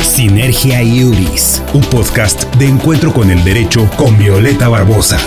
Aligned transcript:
Sinergia 0.00 0.82
Iuris, 0.82 1.62
un 1.74 1.82
podcast 1.82 2.44
de 2.56 2.66
encuentro 2.66 3.12
con 3.12 3.30
el 3.30 3.44
derecho 3.44 3.86
con 3.96 4.16
Violeta 4.18 4.68
Barbosa. 4.68 5.18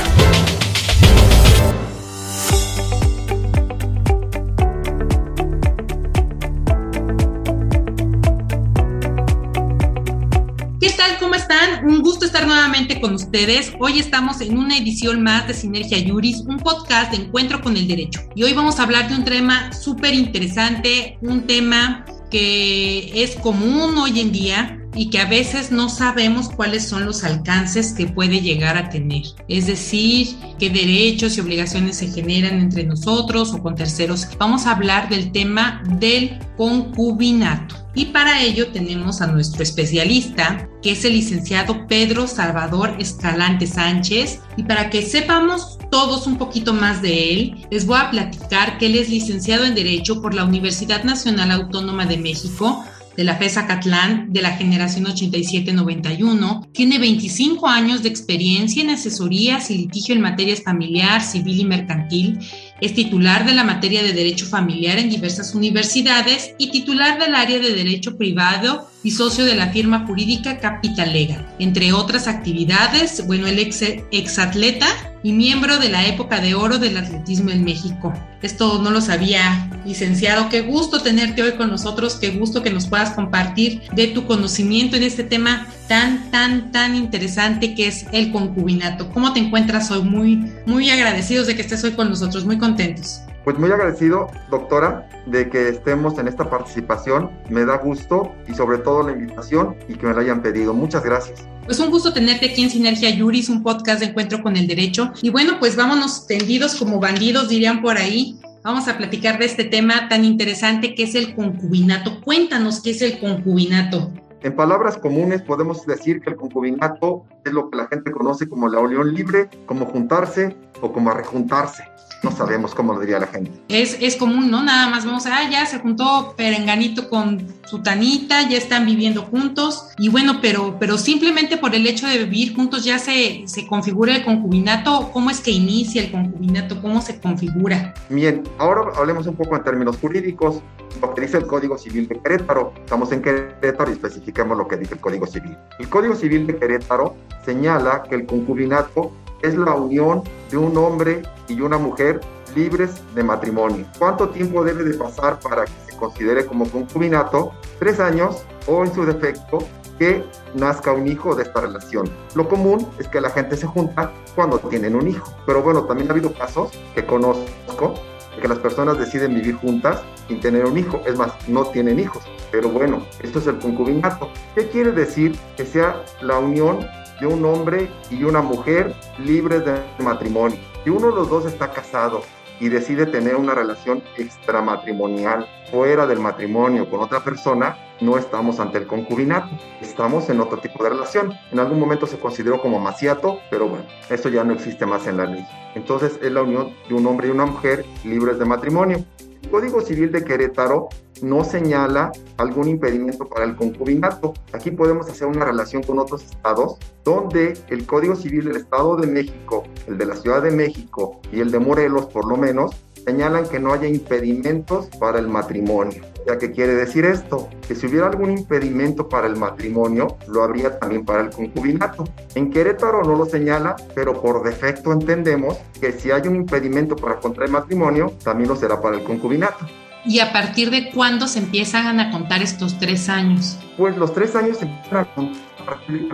¿Qué 10.80 10.90
tal? 10.98 11.20
¿Cómo 11.20 11.36
están? 11.36 11.86
Un 11.86 12.02
gusto 12.02 12.26
estar 12.26 12.48
nuevamente 12.48 13.00
con 13.00 13.14
ustedes. 13.14 13.74
Hoy 13.80 14.00
estamos 14.00 14.42
en 14.42 14.58
una 14.58 14.78
edición 14.78 15.22
más 15.22 15.48
de 15.48 15.54
Sinergia 15.54 16.00
Iuris, 16.00 16.42
un 16.48 16.58
podcast 16.58 17.12
de 17.12 17.26
encuentro 17.26 17.62
con 17.62 17.78
el 17.78 17.88
derecho. 17.88 18.22
Y 18.34 18.42
hoy 18.44 18.54
vamos 18.54 18.80
a 18.80 18.84
hablar 18.84 19.10
de 19.10 19.16
un 19.16 19.26
tema 19.26 19.72
súper 19.74 20.16
interesante, 20.16 21.20
un 21.22 21.46
tema 21.46 22.06
que 22.30 23.24
es 23.24 23.36
común 23.36 23.98
hoy 23.98 24.20
en 24.20 24.32
día 24.32 24.79
y 24.96 25.10
que 25.10 25.20
a 25.20 25.26
veces 25.26 25.72
no 25.72 25.90
sabemos 25.90 26.50
cuáles 26.50 26.88
son 26.88 27.06
los 27.06 27.24
alcances 27.24 27.94
que 27.94 28.08
puede 28.08 28.42
llegar 28.42 28.78
a 28.78 28.90
tener. 28.90 29.24
Es 29.48 29.68
decir, 29.68 30.36
qué 30.58 30.70
derechos 30.70 31.38
y 31.38 31.42
obligaciones 31.42 31.98
se 31.98 32.08
generan 32.08 32.60
entre 32.60 32.84
nosotros 32.84 33.54
o 33.54 33.62
con 33.62 33.76
terceros. 33.76 34.28
Vamos 34.38 34.66
a 34.66 34.72
hablar 34.72 35.10
del 35.10 35.32
tema 35.32 35.82
del 36.00 36.40
concubinato. 36.58 37.76
Y 37.96 38.06
para 38.06 38.42
ello 38.42 38.72
tenemos 38.72 39.22
a 39.22 39.28
nuestro 39.28 39.64
especialista, 39.64 40.70
que 40.82 40.92
es 40.92 41.04
el 41.06 41.14
licenciado 41.14 41.88
Pedro 41.88 42.28
Salvador 42.28 42.96
Escalante 43.00 43.68
Sánchez. 43.68 44.42
Y 44.58 44.64
para 44.64 44.90
que 44.90 45.02
sepamos 45.02 45.78
todos 45.90 46.28
un 46.28 46.38
poquito 46.38 46.74
más 46.74 47.02
de 47.02 47.34
él, 47.34 47.68
les 47.72 47.86
voy 47.86 47.98
a 48.00 48.12
platicar 48.12 48.78
que 48.78 48.86
él 48.86 48.96
es 48.96 49.10
licenciado 49.10 49.66
en 49.66 49.76
Derecho 49.76 50.22
por 50.22 50.34
la 50.34 50.46
Universidad 50.46 51.04
Nacional 51.04 51.52
Autónoma 51.52 52.06
de 52.06 52.18
México 52.18 52.86
de 53.20 53.26
la 53.26 53.36
FESA 53.36 53.68
Catlán 53.68 54.32
de 54.32 54.42
la 54.42 54.52
generación 54.52 55.04
87-91. 55.04 56.72
Tiene 56.72 57.00
25 57.00 57.68
años 57.68 58.02
de 58.02 58.08
experiencia 58.08 58.82
en 58.82 58.92
asesorías 58.92 59.70
y 59.72 59.78
litigio 59.78 60.16
en 60.16 60.22
materias 60.22 60.64
familiar, 60.64 61.22
civil 61.22 61.60
y 61.60 61.66
mercantil. 61.66 62.40
Es 62.80 62.94
titular 62.94 63.46
de 63.46 63.56
la 63.56 63.66
materia 63.66 64.04
de 64.04 64.14
Derecho 64.14 64.46
Familiar 64.46 65.00
en 65.00 65.10
diversas 65.10 65.54
universidades 65.54 66.52
y 66.58 66.72
titular 66.72 67.20
del 67.20 67.36
área 67.36 67.60
de 67.60 67.74
Derecho 67.74 68.18
Privado 68.18 68.88
y 69.04 69.12
socio 69.12 69.46
de 69.46 69.56
la 69.56 69.70
firma 69.70 70.06
jurídica 70.06 70.60
Capitalega. 70.60 71.46
Entre 71.60 71.94
otras 71.94 72.28
actividades, 72.28 73.26
bueno, 73.26 73.48
el 73.48 73.60
ex 73.60 73.82
exatleta 74.12 74.88
y 75.24 75.34
miembro 75.34 75.78
de 75.80 75.90
la 75.90 76.06
época 76.06 76.40
de 76.40 76.56
oro 76.56 76.78
del 76.78 76.98
atletismo 76.98 77.50
en 77.50 77.64
México. 77.64 78.14
Esto 78.42 78.82
no 78.82 78.90
lo 78.90 79.02
sabía, 79.02 79.70
licenciado. 79.86 80.50
Qué 80.50 80.62
gusto 80.62 81.02
tenerte 81.02 81.44
hoy 81.44 81.54
con 81.54 81.70
nosotros, 81.70 82.16
qué 82.16 82.32
gusto 82.32 82.64
que 82.64 82.70
nos 82.70 82.88
puedas 82.88 83.12
compartir 83.12 83.82
de 83.94 84.08
tu 84.08 84.26
conocimiento 84.26 84.96
en 84.96 85.04
este 85.04 85.24
tema 85.24 85.68
tan, 85.88 86.32
tan, 86.32 86.72
tan 86.72 86.96
interesante 86.96 87.76
que 87.76 87.88
es 87.88 88.06
el 88.14 88.32
concubinato. 88.32 89.10
¿Cómo 89.12 89.34
te 89.34 89.40
encuentras 89.40 89.92
hoy? 89.92 90.04
Muy, 90.04 90.52
muy 90.66 90.90
agradecidos 90.90 91.48
de 91.48 91.56
que 91.56 91.62
estés 91.62 91.84
hoy 91.84 91.92
con 91.92 92.10
nosotros, 92.10 92.46
muy 92.46 92.58
contentos. 92.58 93.22
Pues 93.44 93.58
muy 93.58 93.72
agradecido, 93.72 94.28
doctora, 94.50 95.08
de 95.26 95.50
que 95.50 95.70
estemos 95.70 96.18
en 96.18 96.28
esta 96.28 96.50
participación. 96.50 97.32
Me 97.50 97.66
da 97.66 97.78
gusto 97.78 98.34
y 98.48 98.54
sobre 98.54 98.80
todo 98.80 99.04
la 99.04 99.14
invitación 99.14 99.76
y 99.88 99.96
que 99.96 100.08
me 100.08 100.14
la 100.14 100.22
hayan 100.22 100.42
pedido. 100.42 100.74
Muchas 100.74 101.04
gracias. 101.04 101.48
Pues 101.66 101.80
un 101.80 101.90
gusto 101.90 102.14
tenerte 102.14 102.48
aquí 102.48 102.64
en 102.64 102.70
Sinergia 102.70 103.10
Yuris, 103.10 103.50
un 103.50 103.64
podcast 103.64 104.02
de 104.02 104.08
encuentro 104.08 104.42
con 104.42 104.58
el 104.58 104.68
derecho. 104.68 105.14
Y 105.22 105.30
bueno, 105.30 105.54
pues 105.60 105.76
vámonos 105.76 106.28
tendidos 106.28 106.76
como 106.76 107.00
bandidos, 107.00 107.48
dirían 107.48 107.82
por 107.82 107.98
ahí. 107.98 108.40
Vamos 108.64 108.88
a 108.90 108.98
platicar 108.98 109.40
de 109.40 109.46
este 109.46 109.64
tema 109.64 110.10
tan 110.10 110.26
interesante 110.26 110.94
que 110.94 111.04
es 111.04 111.16
el 111.16 111.34
concubinato. 111.34 112.20
Cuéntanos 112.22 112.82
qué 112.82 112.92
es 112.92 113.02
el 113.02 113.20
concubinato. 113.20 114.12
En 114.42 114.56
palabras 114.56 114.98
comunes 114.98 115.42
podemos 115.42 115.86
decir 115.86 116.22
que 116.22 116.32
el 116.32 116.36
concubinato 116.36 117.26
es 117.46 117.54
lo 117.54 117.70
que 117.70 117.78
la 117.78 117.88
gente 117.88 118.12
conoce 118.12 118.48
como 118.48 118.68
la 118.68 118.80
unión 118.80 119.14
libre, 119.14 119.50
como 119.66 119.86
juntarse 119.86 120.56
o 120.82 120.92
como 120.92 121.12
rejuntarse 121.12 121.84
no 122.24 122.32
sabemos 122.32 122.76
cómo 122.76 122.94
lo 122.94 123.00
diría 123.00 123.20
la 123.20 123.28
gente. 123.28 123.52
Es, 123.70 123.98
es 124.00 124.16
común, 124.16 124.52
¿no? 124.52 124.64
Nada 124.64 124.90
más 124.90 125.06
vamos 125.06 125.26
a, 125.26 125.38
ah, 125.38 125.50
ya 125.50 125.66
se 125.66 125.80
juntó 125.80 126.34
Perenganito 126.36 127.10
con 127.10 127.48
Sutanita, 127.66 128.50
ya 128.50 128.58
están 128.58 128.86
viviendo 128.86 129.24
juntos, 129.24 129.90
y 129.98 130.10
bueno, 130.10 130.40
pero, 130.42 130.78
pero 130.80 130.98
simplemente 130.98 131.58
por 131.58 131.76
el 131.76 131.88
hecho 131.88 132.08
de 132.08 132.26
vivir 132.26 132.56
juntos 132.56 132.84
ya 132.84 133.00
se, 133.00 133.44
se 133.46 133.68
configura 133.68 134.16
el 134.16 134.26
concubinato, 134.26 135.12
¿cómo 135.14 135.30
es 135.30 135.40
que 135.40 135.52
inicia 135.52 136.04
el 136.04 136.12
concubinato? 136.12 136.82
¿Cómo 136.82 137.02
se 137.02 137.20
configura? 137.20 137.94
Bien, 138.10 138.44
ahora 138.58 138.92
hablemos 138.98 139.28
un 139.28 139.36
poco 139.36 139.56
en 139.56 139.64
términos 139.64 139.98
jurídicos, 139.98 140.62
lo 141.02 141.14
que 141.14 141.22
dice 141.22 141.38
el 141.38 141.48
Código 141.48 141.78
Civil 141.78 142.08
de 142.08 142.20
Querétaro, 142.20 142.74
estamos 142.80 143.12
en 143.12 143.22
Querétaro 143.22 143.92
y 143.92 143.94
especificamos 143.94 144.58
lo 144.58 144.68
que 144.68 144.78
dice 144.78 144.96
el 144.96 145.00
Código 145.00 145.28
Civil. 145.28 145.56
El 145.78 145.88
Código 145.90 146.16
Civil 146.16 146.48
de 146.48 146.58
Querétaro 146.58 147.16
señala 147.46 148.04
que 148.04 148.16
el 148.16 148.26
concubinato 148.26 149.12
es 149.42 149.56
la 149.56 149.74
unión 149.76 150.24
de 150.50 150.58
un 150.58 150.78
hombre 150.78 151.24
y 151.48 151.62
una 151.62 151.78
mujer 151.78 152.22
libres 152.56 153.02
de 153.16 153.24
matrimonio. 153.24 153.86
¿Cuánto 153.98 154.30
tiempo 154.30 154.64
debe 154.64 154.84
de 154.84 154.96
pasar 154.96 155.40
para 155.40 155.66
que 155.66 155.72
se 155.88 155.98
considere 155.98 156.46
como 156.46 156.70
concubinato? 156.70 157.52
Tres 157.80 158.00
años 158.00 158.44
o 158.68 158.84
en 158.84 158.94
su 158.94 159.06
defecto 159.06 159.60
que 159.98 160.24
nazca 160.56 160.94
un 160.94 161.08
hijo 161.08 161.36
de 161.36 161.44
esta 161.44 161.62
relación. 161.62 162.10
Lo 162.34 162.48
común 162.48 162.88
es 163.00 163.08
que 163.08 163.20
la 163.22 163.30
gente 163.30 163.58
se 163.58 163.68
junta 163.68 164.12
cuando 164.34 164.58
tienen 164.60 164.96
un 164.96 165.08
hijo. 165.08 165.32
Pero 165.46 165.62
bueno, 165.62 165.84
también 165.84 166.10
ha 166.10 166.14
habido 166.14 166.34
casos 166.34 166.72
que 166.96 167.06
conozco 167.06 167.94
que 168.42 168.48
las 168.48 168.60
personas 168.60 168.98
deciden 168.98 169.36
vivir 169.36 169.56
juntas 169.56 170.02
sin 170.28 170.40
tener 170.40 170.66
un 170.66 170.78
hijo. 170.78 171.02
Es 171.06 171.18
más, 171.18 171.34
no 171.48 171.66
tienen 171.66 172.00
hijos. 172.00 172.24
Pero 172.52 172.70
bueno, 172.70 173.06
esto 173.22 173.40
es 173.40 173.48
el 173.48 173.60
concubinato. 173.60 174.30
¿Qué 174.56 174.70
quiere 174.70 174.92
decir? 174.92 175.38
Que 175.58 175.66
sea 175.66 176.04
la 176.22 176.40
unión 176.40 176.80
de 177.20 177.28
un 177.28 177.46
hombre 177.46 177.90
y 178.10 178.24
una 178.24 178.42
mujer 178.42 178.94
libres 179.18 179.66
de 179.66 179.82
matrimonio. 180.04 180.58
Si 180.84 180.90
uno 180.90 181.08
de 181.08 181.16
los 181.16 181.30
dos 181.30 181.46
está 181.46 181.72
casado 181.72 182.22
y 182.60 182.70
decide 182.70 183.06
tener 183.06 183.36
una 183.36 183.54
relación 183.54 184.04
extramatrimonial 184.18 185.48
fuera 185.72 186.06
del 186.08 186.20
matrimonio 186.20 186.90
con 186.90 187.02
otra 187.02 187.24
persona, 187.24 187.78
no 188.02 188.18
estamos 188.18 188.60
ante 188.60 188.78
el 188.78 188.88
concubinato, 188.88 189.50
estamos 189.82 190.30
en 190.30 190.42
otro 190.42 190.60
tipo 190.60 190.84
de 190.84 190.90
relación. 190.90 191.34
En 191.52 191.60
algún 191.60 191.80
momento 191.80 192.08
se 192.08 192.20
consideró 192.20 192.62
como 192.62 192.80
maciato, 192.80 193.40
pero 193.50 193.68
bueno, 193.68 193.86
eso 194.10 194.30
ya 194.30 194.44
no 194.44 194.54
existe 194.54 194.86
más 194.86 195.08
en 195.08 195.18
la 195.18 195.26
ley. 195.26 195.46
Entonces 195.76 196.20
es 196.22 196.32
la 196.32 196.44
unión 196.44 196.74
de 196.88 196.96
un 196.96 197.06
hombre 197.06 197.28
y 197.28 197.32
una 197.32 197.46
mujer 197.46 197.86
libres 198.04 198.40
de 198.40 198.46
matrimonio. 198.46 199.06
Código 199.52 199.82
Civil 199.82 200.12
de 200.12 200.24
Querétaro 200.24 200.90
no 201.22 201.44
señala 201.44 202.12
algún 202.38 202.68
impedimento 202.68 203.28
para 203.28 203.46
el 203.46 203.56
concubinato. 203.56 204.34
Aquí 204.54 204.72
podemos 204.72 205.10
hacer 205.10 205.28
una 205.28 205.46
relación 205.46 205.84
con 205.84 206.00
otros 206.00 206.24
estados 206.24 206.78
donde 207.04 207.58
el 207.70 207.86
Código 207.86 208.16
Civil 208.16 208.46
del 208.46 208.58
Estado 208.58 208.96
de 208.98 209.08
México, 209.08 209.64
el 209.88 209.98
de 209.98 210.06
la 210.06 210.16
Ciudad 210.16 210.42
de 210.42 210.52
México 210.52 211.20
y 211.32 211.40
el 211.40 211.52
de 211.52 211.60
Morelos 211.60 212.06
por 212.08 212.28
lo 212.28 212.38
menos, 212.38 212.76
señalan 213.06 213.48
que 213.48 213.60
no 213.60 213.74
haya 213.74 213.88
impedimentos 213.88 214.88
para 215.00 215.20
el 215.20 215.28
matrimonio. 215.28 216.04
¿Ya 216.28 216.38
qué 216.38 216.52
quiere 216.52 216.76
decir 216.76 217.06
esto? 217.06 217.50
Que 217.68 217.74
si 217.74 217.88
hubiera 217.88 218.08
algún 218.08 218.32
impedimento 218.32 219.10
para 219.10 219.26
el 219.26 219.36
matrimonio, 219.36 220.18
lo 220.28 220.44
habría 220.44 220.78
también 220.78 221.06
para 221.06 221.22
el 221.22 221.30
concubinato. 221.32 222.04
En 222.36 222.52
Querétaro 222.52 223.04
no 223.04 223.16
lo 223.16 223.26
señala, 223.26 223.76
pero 223.96 224.22
por 224.22 224.44
defecto 224.44 224.92
entendemos 224.92 225.58
que 225.80 225.92
si 225.92 226.12
hay 226.12 226.28
un 226.28 226.36
impedimento 226.36 226.96
para 226.96 227.20
contraer 227.20 227.50
matrimonio, 227.50 228.14
también 228.24 228.50
lo 228.50 228.56
será 228.56 228.80
para 228.80 228.98
el 228.98 229.04
concubinato. 229.04 229.66
¿Y 230.10 230.22
a 230.22 230.34
partir 230.34 230.72
de 230.72 230.90
cuándo 230.90 231.28
se 231.28 231.38
empiezan 231.38 232.00
a 232.00 232.10
contar 232.10 232.42
estos 232.42 232.80
tres 232.80 233.10
años? 233.10 233.60
Pues 233.78 233.96
los 233.96 234.12
tres 234.12 234.36
años 234.36 234.58
se 234.58 234.66
empiezan 234.66 234.98
a 235.02 235.06
contar 235.14 235.50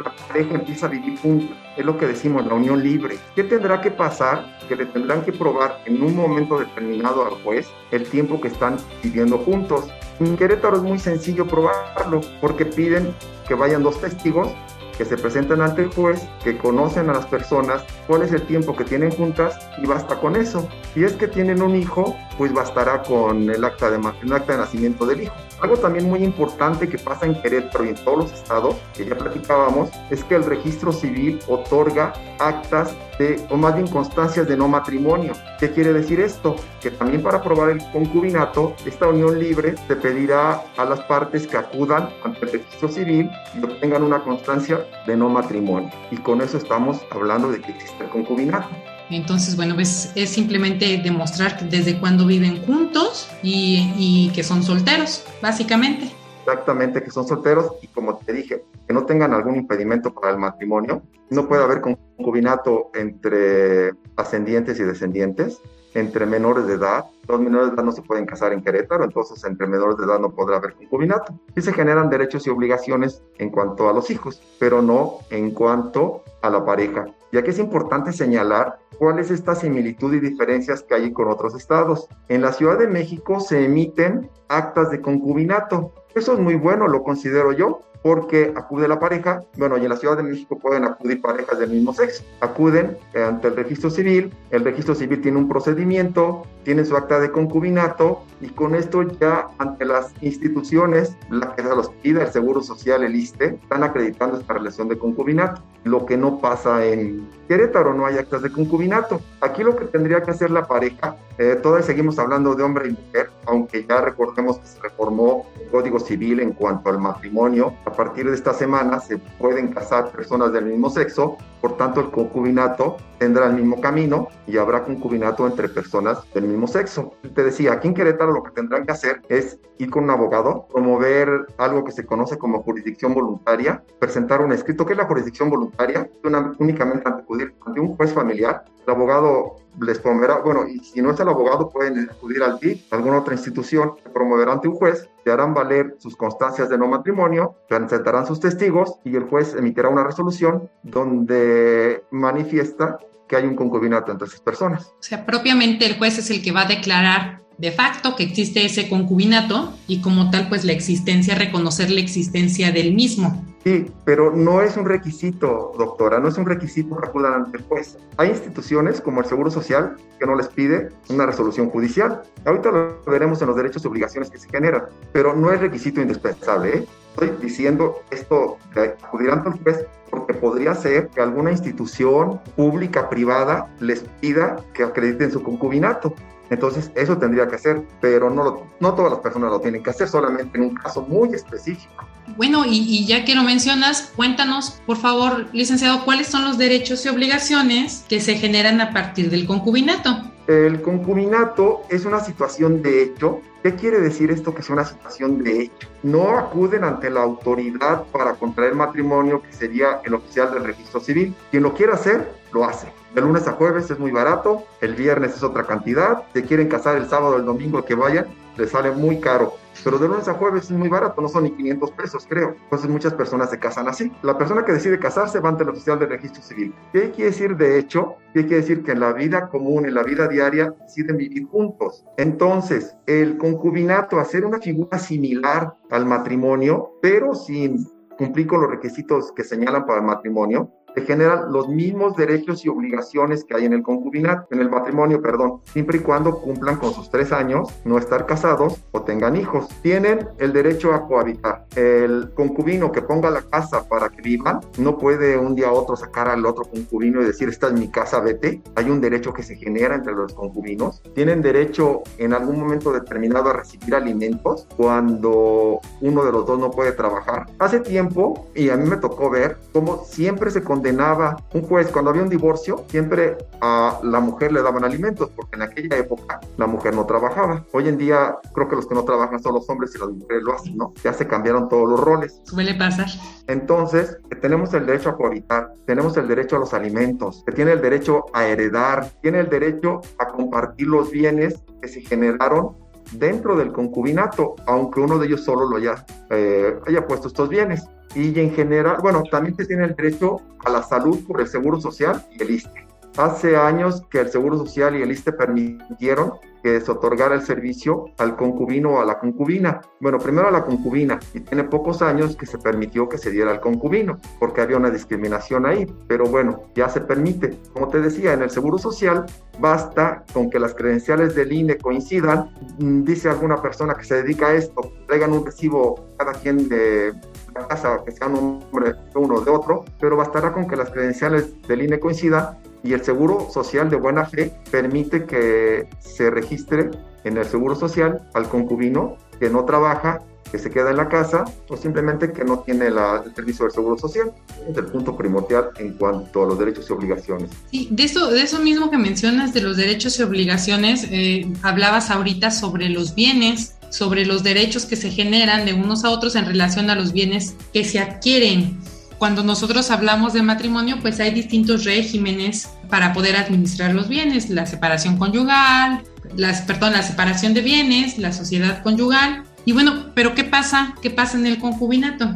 la 0.04 0.14
pareja 0.28 0.56
empieza 0.56 0.88
a 0.88 0.90
vivir 0.90 1.18
juntos. 1.20 1.56
Es 1.78 1.86
lo 1.86 1.98
que 1.98 2.08
decimos, 2.08 2.46
la 2.46 2.56
unión 2.56 2.84
libre. 2.84 3.18
¿Qué 3.36 3.44
tendrá 3.44 3.80
que 3.80 3.92
pasar? 3.92 4.60
Que 4.68 4.76
le 4.76 4.86
tendrán 4.86 5.24
que 5.24 5.32
probar 5.32 5.82
en 5.86 6.04
un 6.04 6.14
momento 6.14 6.60
determinado 6.60 7.26
al 7.26 7.42
juez 7.44 7.68
el 7.92 8.04
tiempo 8.06 8.42
que 8.42 8.50
están 8.50 8.76
viviendo 9.02 9.38
juntos. 9.38 9.86
En 10.20 10.36
Querétaro 10.36 10.78
es 10.78 10.84
muy 10.84 11.00
sencillo 11.00 11.48
probarlo 11.48 12.20
porque 12.42 12.66
piden 12.66 13.14
que 13.48 13.54
vayan 13.54 13.84
dos 13.84 14.02
testigos 14.02 14.50
que 14.98 15.06
se 15.06 15.18
presenten 15.18 15.62
ante 15.62 15.84
el 15.84 15.94
juez, 15.94 16.28
que 16.44 16.58
conocen 16.58 17.10
a 17.10 17.14
las 17.14 17.26
personas, 17.26 17.84
cuál 18.08 18.24
es 18.24 18.32
el 18.32 18.42
tiempo 18.44 18.76
que 18.76 18.84
tienen 18.84 19.12
juntas 19.12 19.58
y 19.82 19.86
basta 19.86 20.20
con 20.20 20.36
eso. 20.36 20.68
Si 20.94 21.04
es 21.04 21.14
que 21.14 21.28
tienen 21.28 21.62
un 21.62 21.76
hijo, 21.76 22.16
pues 22.38 22.54
bastará 22.54 23.04
con 23.04 23.50
el 23.50 23.64
acta 23.64 23.90
de, 23.90 23.98
el 23.98 24.34
acta 24.34 24.54
de 24.54 24.60
nacimiento 24.60 25.06
del 25.06 25.24
hijo. 25.24 25.34
Algo 25.62 25.78
también 25.78 26.08
muy 26.10 26.24
importante 26.24 26.90
que 26.90 26.98
pasa 26.98 27.26
en 27.26 27.42
Querétaro 27.42 27.86
y 27.86 27.90
en 27.90 27.96
todos 27.96 28.18
los 28.18 28.34
estados, 28.34 28.76
que 28.94 29.06
ya 29.06 29.18
platicábamos, 29.18 29.90
es 30.10 30.24
que 30.24 30.36
el 30.36 30.44
registro 30.44 30.92
civil 30.92 31.40
otorga 31.48 32.14
actas 32.40 32.94
de, 33.18 33.42
o 33.50 33.56
más 33.56 33.76
bien 33.76 33.88
constancias 33.88 34.48
de 34.48 34.58
no 34.58 34.68
matrimonio. 34.68 35.34
¿Qué 35.60 35.72
quiere 35.72 35.94
decir 35.94 36.20
esto? 36.20 36.56
Que 36.82 36.92
también 36.92 37.24
para 37.24 37.38
aprobar 37.38 37.70
el 37.70 37.80
concubinato, 37.92 38.76
esta 38.86 39.08
unión 39.08 39.40
libre 39.40 39.76
se 39.88 39.96
pedirá 39.96 40.64
a 40.78 40.86
las 40.86 41.00
partes 41.02 41.48
que 41.48 41.58
acudan 41.58 42.10
ante 42.24 42.46
el 42.46 42.52
registro 42.52 42.90
civil 42.90 43.30
y 43.58 43.64
obtengan 43.64 44.04
una 44.04 44.22
constancia 44.24 44.85
de 45.06 45.16
no 45.16 45.30
matrimonio. 45.30 45.92
Y 46.12 46.18
con 46.18 46.42
eso 46.42 46.58
estamos 46.58 47.02
hablando 47.12 47.52
de 47.52 47.62
que 47.62 47.72
existe 47.72 48.04
el 48.04 48.10
concubinato. 48.10 48.70
Entonces, 49.10 49.56
bueno, 49.56 49.80
es, 49.80 50.12
es 50.16 50.32
simplemente 50.32 50.98
demostrar 50.98 51.70
desde 51.70 52.00
cuándo 52.00 52.26
viven 52.26 52.64
juntos 52.66 53.30
y, 53.44 53.94
y, 53.98 54.32
que 54.34 54.44
son 54.44 54.64
solteros, 54.64 55.24
básicamente. 55.42 56.12
exactamente 56.40 57.04
que 57.04 57.12
son 57.12 57.28
solteros 57.28 57.74
y 57.82 57.88
como 57.88 58.18
te 58.18 58.34
dije, 58.34 58.64
que 58.88 58.94
no 58.94 59.06
tengan 59.06 59.34
algún 59.34 59.58
impedimento 59.58 60.14
para 60.14 60.32
el 60.32 60.40
matrimonio. 60.40 61.04
No 61.30 61.48
puede 61.48 61.64
haber 61.64 61.82
concubinato 61.82 62.92
entre 62.96 63.92
ascendientes 64.16 64.80
y 64.80 64.84
descendientes, 64.84 65.62
entre 65.96 66.26
menores 66.28 66.68
de 66.68 66.76
edad. 66.76 67.06
Los 67.28 67.40
menores 67.40 67.70
de 67.70 67.76
edad 67.76 67.84
no 67.84 67.92
se 67.92 68.04
pueden 68.04 68.26
casar 68.26 68.54
en 68.54 68.62
Querétaro, 68.62 69.04
entonces 69.04 69.44
entre 69.44 69.66
menores 69.66 69.98
de 69.98 70.06
edad 70.06 70.20
no 70.20 70.30
podrá 70.30 70.58
haber 70.58 70.74
concubinato. 70.74 71.34
Y 71.56 71.62
se 71.62 71.74
generan 71.74 72.10
derechos 72.10 72.46
y 72.46 72.52
obligaciones 72.52 73.24
en 73.40 73.50
cuanto 73.50 73.90
a 73.90 73.94
los 73.94 74.12
hijos, 74.12 74.42
pero 74.60 74.82
no 74.82 75.20
en 75.32 75.52
cuanto 75.52 76.24
a 76.44 76.50
la 76.50 76.64
pareja. 76.64 77.08
Y 77.32 77.38
aquí 77.38 77.50
es 77.50 77.60
importante 77.60 78.14
señalar 78.14 78.78
cuál 78.98 79.20
es 79.20 79.32
esta 79.32 79.56
similitud 79.56 80.14
y 80.14 80.20
diferencias 80.20 80.84
que 80.84 80.96
hay 80.96 81.12
con 81.12 81.30
otros 81.30 81.56
estados. 81.56 82.08
En 82.30 82.42
la 82.42 82.54
Ciudad 82.54 82.78
de 82.78 82.88
México 82.88 83.40
se 83.40 83.66
emiten 83.66 84.30
actas 84.48 84.92
de 84.92 85.02
concubinato. 85.02 85.92
Eso 86.14 86.34
es 86.34 86.40
muy 86.40 86.56
bueno, 86.56 86.88
lo 86.88 87.04
considero 87.04 87.52
yo, 87.52 87.82
porque 88.06 88.54
acude 88.56 88.88
la 88.88 89.00
pareja, 89.00 89.42
bueno, 89.58 89.80
y 89.80 89.82
en 89.82 89.90
la 89.90 89.98
Ciudad 89.98 90.16
de 90.16 90.22
México 90.22 90.60
pueden 90.60 90.84
acudir 90.84 91.20
parejas 91.22 91.58
del 91.58 91.72
mismo 91.72 91.92
sexo, 91.92 92.24
acuden 92.40 93.00
ante 93.16 93.48
el 93.48 93.56
registro 93.56 93.90
civil, 93.90 94.32
el 94.52 94.64
registro 94.64 94.94
civil 94.94 95.24
tiene 95.24 95.40
un 95.40 95.50
procedimiento, 95.50 96.44
tiene 96.64 96.86
su 96.86 96.96
acta 96.96 97.20
de 97.20 97.32
concubinato 97.32 98.22
y 98.42 98.50
con 98.50 98.76
esto 98.76 99.02
ya 99.20 99.48
ante 99.58 99.86
las 99.86 100.14
instituciones, 100.22 101.18
la 101.32 101.56
que 101.56 101.64
se 101.64 101.70
los 101.70 101.90
pida, 102.04 102.22
el 102.22 102.32
Seguro 102.32 102.62
Social, 102.62 103.04
el 103.04 103.16
ISTE, 103.16 103.58
están 103.64 103.84
acreditando 103.84 104.40
esta 104.40 104.54
relación 104.54 104.88
de 104.88 105.00
concubinato, 105.00 105.64
lo 105.84 106.06
que 106.06 106.16
no 106.16 106.40
pasa 106.40 106.86
en 106.86 107.28
Querétaro, 107.48 107.96
no 107.96 108.06
hay 108.06 108.20
actas 108.20 108.44
de 108.44 108.52
concubinato. 108.52 109.20
Aquí 109.42 109.64
lo 109.64 109.76
que 109.76 109.86
tendría 109.86 110.22
que 110.22 110.30
hacer 110.30 110.52
la 110.52 110.68
pareja, 110.68 111.16
eh, 111.40 111.58
todavía 111.62 111.86
seguimos 111.86 112.20
hablando 112.20 112.54
de 112.54 112.62
hombre 112.62 112.90
y 112.90 112.92
mujer, 112.92 113.32
aunque 113.48 113.84
ya 113.84 114.02
recordemos 114.36 114.60
que 114.60 114.68
se 114.68 114.82
reformó 114.82 115.46
el 115.62 115.70
Código 115.70 116.00
Civil 116.00 116.42
en 116.42 116.52
cuanto 116.52 116.90
al 116.90 117.00
matrimonio, 117.00 117.74
a 117.86 117.92
partir 117.92 118.30
de 118.30 118.36
esta 118.36 118.54
semana 118.54 119.00
se 119.00 119.18
pueden 119.18 119.70
casar 119.70 120.12
personas 120.12 120.52
del 120.52 120.66
mismo 120.66 120.90
sexo, 120.90 121.38
por 121.62 121.78
tanto 121.78 122.02
el 122.02 122.12
concubinato 122.12 122.98
tendrá 123.18 123.48
el 123.48 123.54
mismo 123.54 123.80
camino 123.80 124.28
y 124.46 124.58
habrá 124.58 124.84
concubinato 124.84 125.48
entre 125.48 125.70
personas 125.70 126.20
del 126.34 126.46
mismo 126.48 126.68
sexo. 126.68 127.14
Te 127.34 127.44
decía, 127.44 127.74
aquí 127.74 127.88
en 127.88 127.94
Querétaro 127.94 128.34
lo 128.34 128.44
que 128.44 128.52
tendrán 128.52 128.86
que 128.86 128.92
hacer 128.92 129.22
es 129.30 129.58
ir 129.78 129.90
con 129.90 130.04
un 130.04 130.10
abogado, 130.10 130.68
promover 130.72 131.30
algo 131.58 131.86
que 131.86 131.92
se 131.92 132.06
conoce 132.06 132.38
como 132.38 132.62
jurisdicción 132.62 133.14
voluntaria, 133.14 133.84
presentar 134.00 134.42
un 134.42 134.52
escrito. 134.52 134.86
¿Qué 134.86 134.94
es 134.94 134.98
la 134.98 135.06
jurisdicción 135.06 135.50
voluntaria? 135.50 136.10
Una, 136.24 136.54
únicamente 136.60 137.08
ante 137.08 137.80
un 137.80 137.96
juez 137.96 138.14
familiar. 138.14 138.66
El 138.86 138.94
abogado 138.94 139.58
les 139.82 140.00
promoverá, 140.00 140.40
bueno, 140.40 140.68
y 140.68 140.80
si 140.80 141.02
no 141.02 141.12
es 141.12 141.20
el 141.20 141.28
abogado, 141.28 141.70
pueden 141.70 142.10
acudir 142.10 142.44
al 142.44 142.60
DIF, 142.60 142.92
alguna 142.94 143.20
otra 143.20 143.34
institución 143.34 143.96
que 143.96 144.10
promoverá 144.10 144.54
ante 144.54 144.68
un 144.68 144.76
juez, 144.76 145.10
se 145.24 145.32
harán 145.32 145.54
valer 145.54 145.96
sus 146.00 146.16
constancias 146.16 146.70
de 146.70 146.78
no 146.78 146.88
matrimonio, 146.88 147.56
presentarán 147.68 148.26
sus 148.26 148.40
testigos 148.40 149.00
y 149.04 149.16
el 149.16 149.24
juez 149.24 149.56
emitirá 149.56 149.90
una 149.90 150.04
resolución 150.04 150.70
donde 150.84 152.04
manifiesta 152.12 153.00
que 153.28 153.36
hay 153.36 153.46
un 153.46 153.56
concubinato 153.56 154.12
entre 154.12 154.28
esas 154.28 154.42
personas. 154.42 154.94
O 155.00 155.04
sea, 155.04 155.26
propiamente 155.26 155.86
el 155.86 155.98
juez 155.98 156.20
es 156.20 156.30
el 156.30 156.44
que 156.44 156.52
va 156.52 156.62
a 156.62 156.68
declarar 156.68 157.42
de 157.58 157.72
facto 157.72 158.16
que 158.16 158.24
existe 158.24 158.66
ese 158.66 158.90
concubinato 158.90 159.74
y 159.88 160.02
como 160.02 160.30
tal 160.30 160.50
pues 160.50 160.66
la 160.66 160.74
existencia, 160.74 161.36
reconocer 161.36 161.90
la 161.90 162.02
existencia 162.02 162.72
del 162.72 162.94
mismo. 162.94 163.44
Sí, 163.64 163.88
pero 164.04 164.32
no 164.32 164.62
es 164.62 164.78
un 164.78 164.86
requisito, 164.86 165.74
doctora, 165.76 166.20
no 166.20 166.28
es 166.28 166.38
un 166.38 166.46
requisito 166.46 167.00
acudan 167.04 167.34
ante 167.34 167.58
el 167.58 167.64
juez. 167.64 167.98
Hay 168.18 168.30
instituciones 168.30 169.02
como 169.02 169.22
el 169.22 169.26
Seguro 169.26 169.50
Social 169.50 169.96
que 170.20 170.28
no 170.28 170.36
les 170.36 170.48
pide 170.50 170.90
una 171.10 171.26
resolución 171.26 171.72
judicial. 171.72 172.22
Ahorita 172.46 172.70
lo 172.72 173.02
veremos 173.08 173.42
en 173.42 173.48
los 173.48 173.56
derechos 173.56 173.84
y 173.84 173.88
obligaciones 173.88 174.30
que 174.30 174.38
se 174.38 174.50
generan, 174.50 174.84
pero 175.14 175.36
no 175.36 175.52
es 175.52 175.60
requisito 175.60 176.00
indispensable. 176.00 176.78
¿eh? 176.78 176.86
Estoy 177.14 177.32
diciendo 177.42 178.02
esto 178.12 178.58
de 178.76 178.96
acudir 179.04 179.32
ante 179.32 179.50
el 179.50 179.56
juez 179.56 179.88
porque 180.12 180.36
podría 180.36 180.76
ser 180.76 181.08
que 181.10 181.22
alguna 181.22 181.52
institución 181.52 182.40
pública, 182.56 183.10
privada, 183.10 183.68
les 183.80 184.02
pida 184.22 184.58
que 184.74 184.84
acrediten 184.84 185.32
su 185.32 185.42
concubinato. 185.42 186.14
Entonces, 186.50 186.92
eso 186.96 187.18
tendría 187.18 187.48
que 187.48 187.56
hacer, 187.56 187.84
pero 188.02 188.30
no, 188.30 188.68
no 188.80 188.94
todas 188.94 189.12
las 189.12 189.22
personas 189.22 189.52
lo 189.52 189.60
tienen 189.60 189.82
que 189.82 189.90
hacer, 189.90 190.08
solamente 190.08 190.58
en 190.58 190.66
un 190.66 190.76
caso 190.76 191.02
muy 191.02 191.34
específico. 191.34 192.08
Bueno, 192.38 192.66
y, 192.66 192.80
y, 192.80 193.06
ya 193.06 193.24
que 193.24 193.36
lo 193.36 193.44
mencionas, 193.44 194.12
cuéntanos, 194.16 194.82
por 194.86 194.98
favor, 194.98 195.48
licenciado, 195.54 196.04
cuáles 196.06 196.28
son 196.28 196.44
los 196.44 196.58
derechos 196.58 197.06
y 197.06 197.10
obligaciones 197.10 198.06
que 198.10 198.20
se 198.20 198.36
generan 198.36 198.82
a 198.82 198.92
partir 198.92 199.30
del 199.30 199.46
concubinato. 199.46 200.32
El 200.48 200.82
concubinato 200.82 201.84
es 201.90 202.06
una 202.06 202.20
situación 202.20 202.82
de 202.82 203.04
hecho. 203.04 203.42
¿Qué 203.66 203.74
quiere 203.74 204.00
decir 204.00 204.30
esto 204.30 204.54
que 204.54 204.62
es 204.62 204.70
una 204.70 204.86
situación 204.86 205.44
de 205.44 205.64
hecho? 205.64 205.88
No 206.04 206.38
acuden 206.38 206.84
ante 206.84 207.10
la 207.10 207.24
autoridad 207.24 208.04
para 208.12 208.36
contraer 208.36 208.76
matrimonio, 208.76 209.42
que 209.42 209.52
sería 209.52 210.02
el 210.04 210.14
oficial 210.14 210.54
del 210.54 210.66
registro 210.66 211.00
civil. 211.00 211.34
Quien 211.50 211.64
lo 211.64 211.74
quiera 211.74 211.96
hacer, 211.96 212.32
lo 212.54 212.64
hace. 212.64 212.94
De 213.16 213.22
lunes 213.22 213.48
a 213.48 213.54
jueves 213.54 213.90
es 213.90 213.98
muy 213.98 214.12
barato, 214.12 214.68
el 214.82 214.94
viernes 214.94 215.36
es 215.36 215.42
otra 215.42 215.64
cantidad, 215.64 216.26
si 216.32 216.44
quieren 216.44 216.68
casar 216.68 216.96
el 216.96 217.10
sábado 217.10 217.34
o 217.34 217.38
el 217.40 217.46
domingo 217.46 217.84
que 217.84 217.96
vayan, 217.96 218.28
les 218.58 218.72
sale 218.72 218.92
muy 218.92 219.20
caro. 219.20 219.54
Pero 219.84 220.00
de 220.00 220.08
lunes 220.08 220.28
a 220.28 220.34
jueves 220.34 220.66
es 220.66 220.72
muy 220.72 220.88
barato, 220.88 221.22
no 221.22 221.28
son 221.28 221.44
ni 221.44 221.52
500 221.52 221.92
pesos, 221.92 222.26
creo. 222.28 222.56
Entonces 222.64 222.90
muchas 222.90 223.14
personas 223.14 223.50
se 223.50 223.60
casan 223.60 223.88
así. 223.88 224.12
La 224.24 224.38
persona 224.38 224.64
que 224.64 224.72
decide 224.72 225.00
casarse 225.00 225.40
va 225.40 225.50
ante 225.50 225.64
el 225.64 225.70
oficial 225.70 226.00
del 226.00 226.10
registro 226.10 226.42
civil. 226.42 226.74
¿Qué 226.94 227.12
quiere 227.12 227.32
decir 227.32 227.58
de 227.58 227.78
hecho? 227.78 228.16
¿Qué 228.34 228.42
quiere 228.46 228.62
decir? 228.62 228.84
Que 228.84 228.94
en 228.94 229.02
la 229.02 229.14
vida 229.14 229.50
común, 229.50 229.86
en 229.86 229.94
la 229.94 230.04
vida 230.04 230.28
diaria, 230.28 230.74
deciden 230.82 231.18
vivir 231.18 231.46
juntos. 231.48 232.06
Entonces, 232.18 232.96
el 233.06 233.38
concubinato, 233.38 234.20
hacer 234.20 234.46
una 234.46 234.60
figura 234.60 234.98
similar 234.98 235.76
al 235.92 236.06
matrimonio, 236.06 236.94
pero 237.02 237.36
sin 237.36 237.86
cumplir 238.18 238.48
con 238.48 238.62
los 238.62 238.70
requisitos 238.70 239.32
que 239.34 239.44
señalan 239.44 239.86
para 239.86 240.00
el 240.00 240.06
matrimonio, 240.06 240.72
se 240.96 241.02
generan 241.02 241.52
los 241.52 241.68
mismos 241.68 242.16
derechos 242.16 242.66
y 242.66 242.70
obligaciones 242.70 243.44
que 243.44 243.56
hay 243.56 243.66
en 243.66 243.74
el 243.74 243.84
concubinato, 243.84 244.48
en 244.52 244.62
el 244.62 244.70
matrimonio, 244.70 245.22
perdón, 245.22 245.60
siempre 245.66 245.98
y 245.98 246.02
cuando 246.02 246.40
cumplan 246.40 246.78
con 246.78 246.94
sus 246.94 247.10
tres 247.10 247.34
años, 247.34 247.70
no 247.84 247.98
estar 247.98 248.26
casados 248.26 248.82
o 248.92 249.02
tengan 249.02 249.36
hijos. 249.36 249.68
Tienen 249.82 250.28
el 250.40 250.54
derecho 250.54 250.94
a 250.94 251.06
cohabitar. 251.06 251.66
El 251.76 252.32
concubino 252.34 252.94
que 252.94 253.02
ponga 253.02 253.30
la 253.30 253.42
casa 253.42 253.88
para 253.90 254.10
que 254.10 254.22
vivan, 254.22 254.62
no 254.78 254.98
puede 254.98 255.38
un 255.38 255.56
día 255.56 255.68
a 255.68 255.74
otro 255.74 255.98
sacar 255.98 256.30
al 256.30 256.46
otro 256.46 256.64
concubino 256.64 257.22
y 257.22 257.26
decir, 257.26 257.50
esta 257.50 257.68
es 257.68 257.74
mi 257.74 257.90
casa, 257.90 258.22
vete. 258.22 258.62
Hay 258.76 258.90
un 258.90 259.02
derecho 259.02 259.34
que 259.34 259.44
se 259.44 259.58
genera 259.58 259.96
entre 259.96 260.14
los 260.14 260.34
concubinos. 260.34 261.04
Tienen 261.14 261.42
derecho 261.42 262.04
en 262.18 262.34
algún 262.34 262.58
momento 262.58 262.94
determinado 262.94 263.50
a 263.50 263.54
recibir 263.54 263.96
alimentos 263.96 264.66
cuando 264.78 265.82
uno 266.00 266.24
de 266.24 266.32
los 266.32 266.46
dos 266.46 266.58
no 266.58 266.72
puede 266.72 266.94
trabajar. 266.94 267.48
Hace 267.60 267.82
tiempo, 267.82 268.48
y 268.56 268.70
a 268.70 268.78
mí 268.78 268.90
me 268.90 268.98
tocó 268.98 269.30
ver 269.30 269.58
cómo 269.74 270.06
siempre 270.06 270.52
se 270.52 270.64
condena 270.64 270.85
condenaba 270.86 271.38
un 271.52 271.64
juez 271.64 271.90
cuando 271.92 272.12
había 272.12 272.22
un 272.22 272.30
divorcio, 272.30 272.86
siempre 272.90 273.38
a 273.60 274.00
la 274.04 274.20
mujer 274.20 274.52
le 274.52 274.62
daban 274.62 274.84
alimentos, 274.84 275.32
porque 275.36 275.56
en 275.56 275.64
aquella 275.64 275.98
época 275.98 276.40
la 276.58 276.68
mujer 276.68 276.96
no 276.96 277.08
trabajaba. 277.08 277.66
Hoy 277.72 277.88
en 277.88 277.98
día 277.98 278.38
creo 278.54 278.70
que 278.70 278.76
los 278.76 278.86
que 278.86 278.94
no 278.94 279.04
trabajan 279.04 279.42
son 279.42 279.56
los 279.56 279.68
hombres 279.68 279.96
y 279.96 279.98
las 279.98 280.10
mujeres 280.10 280.44
lo 280.44 280.54
hacen, 280.54 280.78
¿no? 280.78 280.94
Ya 281.04 281.12
se 281.12 281.26
cambiaron 281.26 281.70
todos 281.70 281.90
los 281.90 282.00
roles. 282.00 282.40
Suele 282.44 282.76
pasar. 282.76 283.08
Entonces, 283.48 284.18
tenemos 284.42 284.76
el 284.76 284.86
derecho 284.86 285.10
a 285.10 285.18
cohabitar, 285.18 285.74
tenemos 285.88 286.16
el 286.18 286.28
derecho 286.28 286.58
a 286.58 286.60
los 286.60 286.76
alimentos, 286.76 287.44
que 287.48 287.52
tiene 287.52 287.72
el 287.72 287.82
derecho 287.82 288.26
a 288.34 288.46
heredar, 288.46 289.10
tiene 289.24 289.40
el 289.40 289.50
derecho 289.50 290.02
a 290.20 290.28
compartir 290.28 290.86
los 290.86 291.10
bienes 291.10 291.64
que 291.82 291.88
se 291.88 292.02
generaron 292.02 292.76
dentro 293.14 293.56
del 293.56 293.72
concubinato, 293.72 294.56
aunque 294.66 295.00
uno 295.00 295.18
de 295.18 295.28
ellos 295.28 295.44
solo 295.44 295.70
lo 295.70 295.78
haya, 295.78 296.06
eh, 296.30 296.76
haya 296.88 297.06
puesto 297.06 297.28
estos 297.28 297.50
bienes 297.50 297.88
y 298.16 298.40
en 298.40 298.54
general, 298.54 298.98
bueno, 299.02 299.24
también 299.30 299.56
se 299.56 299.66
tiene 299.66 299.86
el 299.86 299.96
derecho 299.96 300.38
a 300.64 300.70
la 300.70 300.82
salud 300.82 301.20
por 301.28 301.42
el 301.42 301.48
Seguro 301.48 301.80
Social 301.80 302.24
y 302.32 302.42
el 302.42 302.52
ISTE. 302.52 302.85
Hace 303.18 303.56
años 303.56 304.04
que 304.10 304.20
el 304.20 304.30
Seguro 304.30 304.58
Social 304.58 304.96
y 304.98 305.02
el 305.02 305.10
ISTE 305.10 305.32
permitieron 305.32 306.34
que 306.62 306.82
se 306.82 306.92
otorgara 306.92 307.36
el 307.36 307.44
servicio 307.44 308.06
al 308.18 308.36
concubino 308.36 308.96
o 308.96 309.00
a 309.00 309.06
la 309.06 309.20
concubina. 309.20 309.82
Bueno, 310.02 310.18
primero 310.18 310.50
a 310.50 310.52
la 310.52 310.64
concubina 310.64 311.20
y 311.34 311.40
tiene 311.40 311.64
pocos 311.64 312.02
años 312.02 312.36
que 312.36 312.46
se 312.46 312.58
permitió 312.58 313.08
que 313.08 313.18
se 313.18 313.32
diera 313.32 313.52
al 313.52 313.62
concubino 313.62 314.18
porque 314.40 314.62
había 314.62 314.76
una 314.76 314.90
discriminación 314.90 315.66
ahí, 315.66 315.86
pero 316.08 316.26
bueno, 316.26 316.64
ya 316.76 316.90
se 316.90 317.00
permite. 317.02 317.58
Como 317.72 317.88
te 317.88 318.02
decía, 318.02 318.34
en 318.34 318.42
el 318.42 318.50
Seguro 318.50 318.78
Social 318.80 319.26
basta 319.60 320.26
con 320.34 320.50
que 320.50 320.60
las 320.60 320.74
credenciales 320.74 321.36
del 321.36 321.54
INE 321.54 321.78
coincidan, 321.78 322.50
mm, 322.80 323.04
dice 323.04 323.30
alguna 323.30 323.62
persona 323.62 323.94
que 323.94 324.04
se 324.04 324.24
dedica 324.24 324.48
a 324.48 324.56
esto, 324.56 324.92
traigan 325.08 325.32
un 325.32 325.46
recibo 325.46 326.04
cada 326.18 326.34
quien 326.34 326.68
de 326.68 327.14
la 327.54 327.68
casa, 327.68 328.02
que 328.04 328.12
sea 328.12 328.28
un 328.28 328.62
hombre 328.74 328.92
de 328.92 329.20
uno 329.20 329.40
de 329.40 329.52
otro, 329.52 329.86
pero 330.02 330.18
bastará 330.18 330.52
con 330.52 330.68
que 330.68 330.76
las 330.76 330.90
credenciales 330.90 331.62
del 331.68 331.84
INE 331.84 332.00
coincidan 332.00 332.58
y 332.86 332.94
el 332.94 333.04
Seguro 333.04 333.50
Social 333.52 333.90
de 333.90 333.98
buena 333.98 334.26
fe 334.26 334.54
permite 334.70 335.26
que 335.26 335.88
se 336.00 336.30
registre 336.30 336.92
en 337.24 337.38
el 337.38 337.46
Seguro 337.46 337.76
Social 337.76 338.22
al 338.34 338.48
concubino 338.48 339.18
que 339.40 339.50
no 339.50 339.66
trabaja, 339.66 340.22
que 340.52 340.60
se 340.60 340.70
queda 340.70 340.92
en 340.92 340.98
la 340.98 341.10
casa 341.10 341.46
o 341.68 341.76
simplemente 341.76 342.32
que 342.32 342.46
no 342.46 342.60
tiene 342.60 342.92
la, 342.92 343.24
el 343.26 343.34
servicio 343.34 343.66
del 343.66 343.74
Seguro 343.74 343.98
Social. 343.98 344.32
Es 344.70 344.78
el 344.78 344.86
punto 344.86 345.18
primordial 345.18 345.72
en 345.78 345.94
cuanto 345.94 346.44
a 346.44 346.46
los 346.46 346.60
derechos 346.60 346.88
y 346.90 346.94
obligaciones. 346.94 347.50
Sí, 347.72 347.88
de 347.90 348.04
eso, 348.04 348.30
de 348.30 348.44
eso 348.44 348.60
mismo 348.60 348.92
que 348.92 348.98
mencionas 348.98 349.54
de 349.54 349.62
los 349.62 349.78
derechos 349.78 350.20
y 350.20 350.24
obligaciones, 350.24 351.08
eh, 351.10 351.52
hablabas 351.64 352.12
ahorita 352.12 352.52
sobre 352.52 352.90
los 352.90 353.16
bienes 353.16 353.72
sobre 353.90 354.26
los 354.26 354.44
derechos 354.44 354.86
que 354.86 354.98
se 354.98 355.10
generan 355.10 355.66
de 355.66 355.74
unos 355.74 356.04
a 356.04 356.10
otros 356.10 356.36
en 356.36 356.46
relación 356.46 356.90
a 356.90 356.96
los 356.96 357.14
bienes 357.14 357.56
que 357.72 357.86
se 357.86 358.00
adquieren. 358.00 358.78
Cuando 359.18 359.44
nosotros 359.44 359.92
hablamos 359.92 360.34
de 360.34 360.42
matrimonio, 360.42 360.98
pues 361.02 361.20
hay 361.22 361.32
distintos 361.32 361.86
regímenes 361.86 362.68
para 362.90 363.14
poder 363.14 363.36
administrar 363.36 363.94
los 363.94 364.08
bienes, 364.08 364.50
la 364.50 364.66
separación 364.66 365.18
conyugal, 365.18 366.04
las, 366.36 366.62
perdón, 366.62 366.94
la 366.94 367.02
separación 367.02 367.54
de 367.54 367.62
bienes, 367.62 368.18
la 368.18 368.32
sociedad 368.32 368.84
conyugal. 368.84 369.44
Y 369.66 369.74
bueno, 369.74 370.12
pero 370.14 370.36
¿qué 370.36 370.44
pasa? 370.44 370.96
¿Qué 371.02 371.10
pasa 371.10 371.38
en 371.38 371.46
el 371.46 371.60
concubinato? 371.60 372.28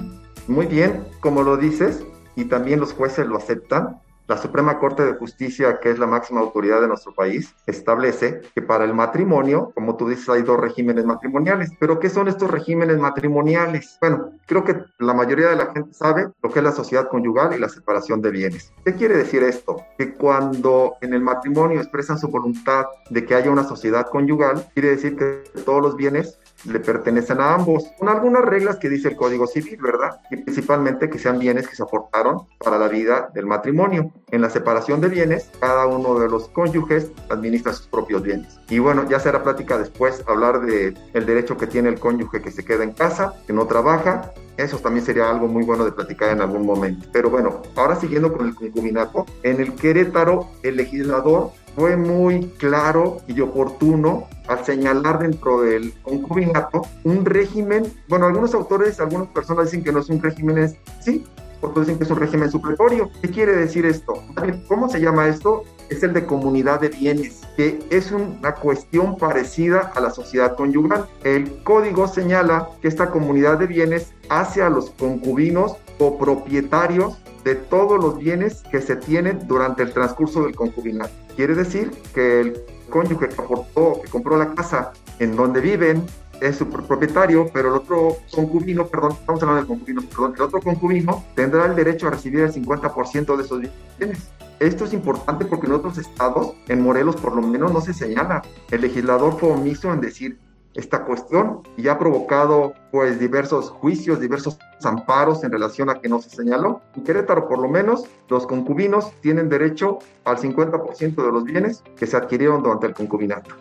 Muy 0.48 0.66
bien, 0.66 1.04
como 1.20 1.44
lo 1.44 1.58
dices, 1.58 2.04
y 2.36 2.46
también 2.46 2.80
los 2.80 2.94
jueces 2.94 3.28
lo 3.28 3.38
aceptan, 3.38 4.00
la 4.30 4.38
Suprema 4.38 4.78
Corte 4.78 5.04
de 5.04 5.16
Justicia, 5.16 5.80
que 5.80 5.90
es 5.90 5.98
la 5.98 6.06
máxima 6.06 6.40
autoridad 6.40 6.80
de 6.82 6.88
nuestro 6.88 7.14
país, 7.14 7.56
establece 7.66 8.42
que 8.54 8.62
para 8.62 8.86
el 8.86 8.94
matrimonio, 8.94 9.72
como 9.74 9.98
tú 9.98 10.08
dices, 10.08 10.30
hay 10.30 10.44
dos 10.44 10.60
regímenes 10.60 11.04
matrimoniales. 11.04 11.72
Pero 11.80 12.00
¿qué 12.00 12.12
son 12.12 12.28
estos 12.28 12.52
regímenes 12.52 13.00
matrimoniales? 13.00 13.98
Bueno, 14.00 14.34
creo 14.46 14.64
que 14.64 14.84
la 15.00 15.16
mayoría 15.16 15.48
de 15.50 15.56
la 15.56 15.74
gente 15.74 15.94
sabe 15.94 16.30
lo 16.44 16.52
que 16.52 16.60
es 16.60 16.64
la 16.64 16.72
sociedad 16.72 17.10
conyugal 17.10 17.56
y 17.56 17.60
la 17.60 17.70
separación 17.70 18.22
de 18.22 18.30
bienes. 18.30 18.72
¿Qué 18.86 18.94
quiere 18.94 19.18
decir 19.18 19.42
esto? 19.42 19.78
Que 19.98 20.14
cuando 20.14 20.94
en 21.02 21.16
el 21.16 21.22
matrimonio 21.22 21.80
expresan 21.80 22.20
su 22.20 22.28
voluntad 22.28 22.86
de 23.10 23.26
que 23.26 23.34
haya 23.34 23.50
una 23.50 23.64
sociedad 23.64 24.08
conyugal, 24.10 24.70
quiere 24.76 24.90
decir 24.90 25.18
que 25.18 25.44
todos 25.66 25.82
los 25.82 25.96
bienes 25.96 26.39
le 26.66 26.80
pertenecen 26.80 27.40
a 27.42 27.54
ambos, 27.56 27.86
con 27.98 28.10
algunas 28.10 28.44
reglas 28.44 28.78
que 28.78 28.90
dice 28.90 29.10
el 29.10 29.16
Código 29.16 29.48
Civil, 29.48 29.80
¿verdad? 29.82 30.20
Y 30.30 30.38
principalmente 30.38 31.10
que 31.10 31.20
sean 31.20 31.40
bienes 31.40 31.68
que 31.68 31.76
se 31.76 31.84
aportaron 31.84 32.48
para 32.64 32.78
la 32.78 32.88
vida 32.88 33.30
del 33.34 33.46
matrimonio. 33.46 34.12
En 34.32 34.42
la 34.42 34.50
separación 34.50 35.02
de 35.02 35.10
bienes, 35.10 35.50
cada 35.60 35.88
uno 35.88 36.20
de 36.20 36.30
los 36.30 36.50
cónyuges 36.50 37.12
administra 37.30 37.74
sus 37.74 37.88
propios 37.88 38.24
bienes. 38.24 38.60
Y 38.70 38.80
bueno, 38.80 39.08
ya 39.10 39.20
será 39.20 39.44
plática 39.44 39.78
después 39.78 40.24
hablar 40.28 40.62
de 40.62 40.94
el 41.14 41.26
derecho 41.26 41.58
que 41.58 41.68
tiene 41.68 41.90
el 41.90 42.00
cónyuge 42.00 42.42
que 42.42 42.52
se 42.52 42.66
queda 42.66 42.84
en 42.84 42.94
casa, 42.94 43.34
que 43.48 43.54
no 43.54 43.66
trabaja, 43.66 44.34
eso 44.60 44.78
también 44.78 45.06
sería 45.06 45.30
algo 45.30 45.48
muy 45.48 45.64
bueno 45.64 45.86
de 45.86 45.94
platicar 45.94 46.32
en 46.32 46.42
algún 46.42 46.66
momento. 46.66 47.08
Pero 47.14 47.30
bueno, 47.30 47.62
ahora 47.76 47.96
siguiendo 47.96 48.34
con 48.36 48.46
el 48.46 48.56
concubinato, 48.56 49.26
en 49.44 49.62
el 49.62 49.74
Querétaro 49.74 50.50
el 50.64 50.76
legislador 50.76 51.52
fue 51.80 51.96
muy 51.96 52.42
claro 52.58 53.22
y 53.26 53.40
oportuno 53.40 54.28
al 54.48 54.66
señalar 54.66 55.20
dentro 55.20 55.62
del 55.62 55.94
concubinato 56.02 56.82
un 57.06 57.24
régimen, 57.24 57.90
bueno, 58.10 58.26
algunos 58.26 58.54
autores, 58.54 59.00
algunas 59.00 59.30
personas 59.30 59.66
dicen 59.66 59.86
que 59.86 59.94
no 59.94 60.00
es 60.00 60.10
un 60.10 60.22
régimen, 60.22 60.78
sí, 61.00 61.26
otros 61.62 61.86
dicen 61.86 61.98
que 61.98 62.04
es 62.04 62.12
un 62.12 62.18
régimen 62.18 62.52
supletorio. 62.52 63.10
¿Qué 63.22 63.30
quiere 63.30 63.56
decir 63.56 63.86
esto? 63.86 64.22
¿Cómo 64.68 64.90
se 64.90 65.00
llama 65.00 65.30
esto? 65.30 65.64
Es 65.90 66.04
el 66.04 66.12
de 66.12 66.26
comunidad 66.26 66.82
de 66.82 66.90
bienes, 66.90 67.44
que 67.56 67.80
es 67.90 68.12
una 68.12 68.56
cuestión 68.56 69.16
parecida 69.18 69.94
a 69.96 70.02
la 70.02 70.12
sociedad 70.12 70.58
conyugal. 70.58 71.06
El 71.24 71.64
código 71.64 72.10
señala 72.10 72.68
que 72.82 72.90
esta 72.90 73.10
comunidad 73.10 73.58
de 73.58 73.68
bienes 73.68 74.12
hace 74.28 74.62
a 74.62 74.70
los 74.70 74.90
concubinos 74.92 75.78
o 75.98 76.18
propietarios 76.18 77.22
de 77.46 77.56
todos 77.56 77.98
los 78.04 78.18
bienes 78.18 78.64
que 78.70 78.82
se 78.82 78.98
tienen 78.98 79.48
durante 79.48 79.84
el 79.84 79.94
transcurso 79.94 80.44
del 80.44 80.56
concubinato. 80.56 81.14
Quiere 81.40 81.56
decir 81.56 81.90
que 82.14 82.42
el 82.42 82.66
cónyuge 82.90 83.30
que 83.30 83.42
aportó, 83.42 84.02
que 84.02 84.10
compró 84.10 84.36
la 84.38 84.54
casa 84.56 84.92
en 85.20 85.38
donde 85.38 85.62
viven, 85.62 86.06
es 86.42 86.58
su 86.58 86.68
propietario, 86.68 87.50
pero 87.54 87.70
el 87.70 87.76
otro 87.76 88.18
concubino, 88.30 88.86
perdón, 88.88 89.14
estamos 89.14 89.42
hablando 89.42 89.62
del 89.62 89.68
concubino, 89.68 90.02
perdón, 90.02 90.34
el 90.36 90.42
otro 90.42 90.60
concubino 90.60 91.24
tendrá 91.36 91.68
el 91.68 91.78
derecho 91.78 92.08
a 92.08 92.12
recibir 92.12 92.42
el 92.42 92.52
50% 92.52 93.38
de 93.38 93.44
esos 93.44 93.62
bienes. 93.98 94.30
Esto 94.60 94.84
es 94.84 94.92
importante 94.92 95.46
porque 95.46 95.68
en 95.68 95.72
otros 95.72 95.98
estados, 95.98 96.56
en 96.68 96.82
Morelos 96.82 97.16
por 97.16 97.34
lo 97.34 97.42
menos, 97.42 97.72
no 97.72 97.80
se 97.80 97.94
señala. 97.94 98.42
El 98.70 98.82
legislador 98.82 99.40
fue 99.40 99.50
omiso 99.50 99.94
en 99.94 100.02
decir 100.02 100.38
esta 100.80 101.04
cuestión 101.04 101.62
y 101.78 101.88
ha 101.88 102.00
provocado 102.00 102.74
pues 102.92 103.20
diversos 103.20 103.70
juicios, 103.70 104.20
diversos 104.20 104.58
amparos 104.84 105.44
en 105.44 105.52
relación 105.52 105.90
a 105.90 106.00
que 106.00 106.10
no 106.10 106.22
se 106.22 106.30
señaló. 106.30 106.82
En 106.96 107.04
Querétaro 107.04 107.48
por 107.48 107.60
lo 107.60 107.68
menos 107.68 108.06
los 108.30 108.48
concubinos 108.48 109.12
tienen 109.22 109.50
derecho 109.50 110.00
al 110.24 110.38
50% 110.38 111.16
de 111.16 111.32
los 111.32 111.44
bienes 111.44 111.84
que 111.98 112.08
se 112.08 112.18
adquirieron 112.18 112.64
durante 112.64 112.88
el 112.88 112.94
concubinato. 112.94 113.56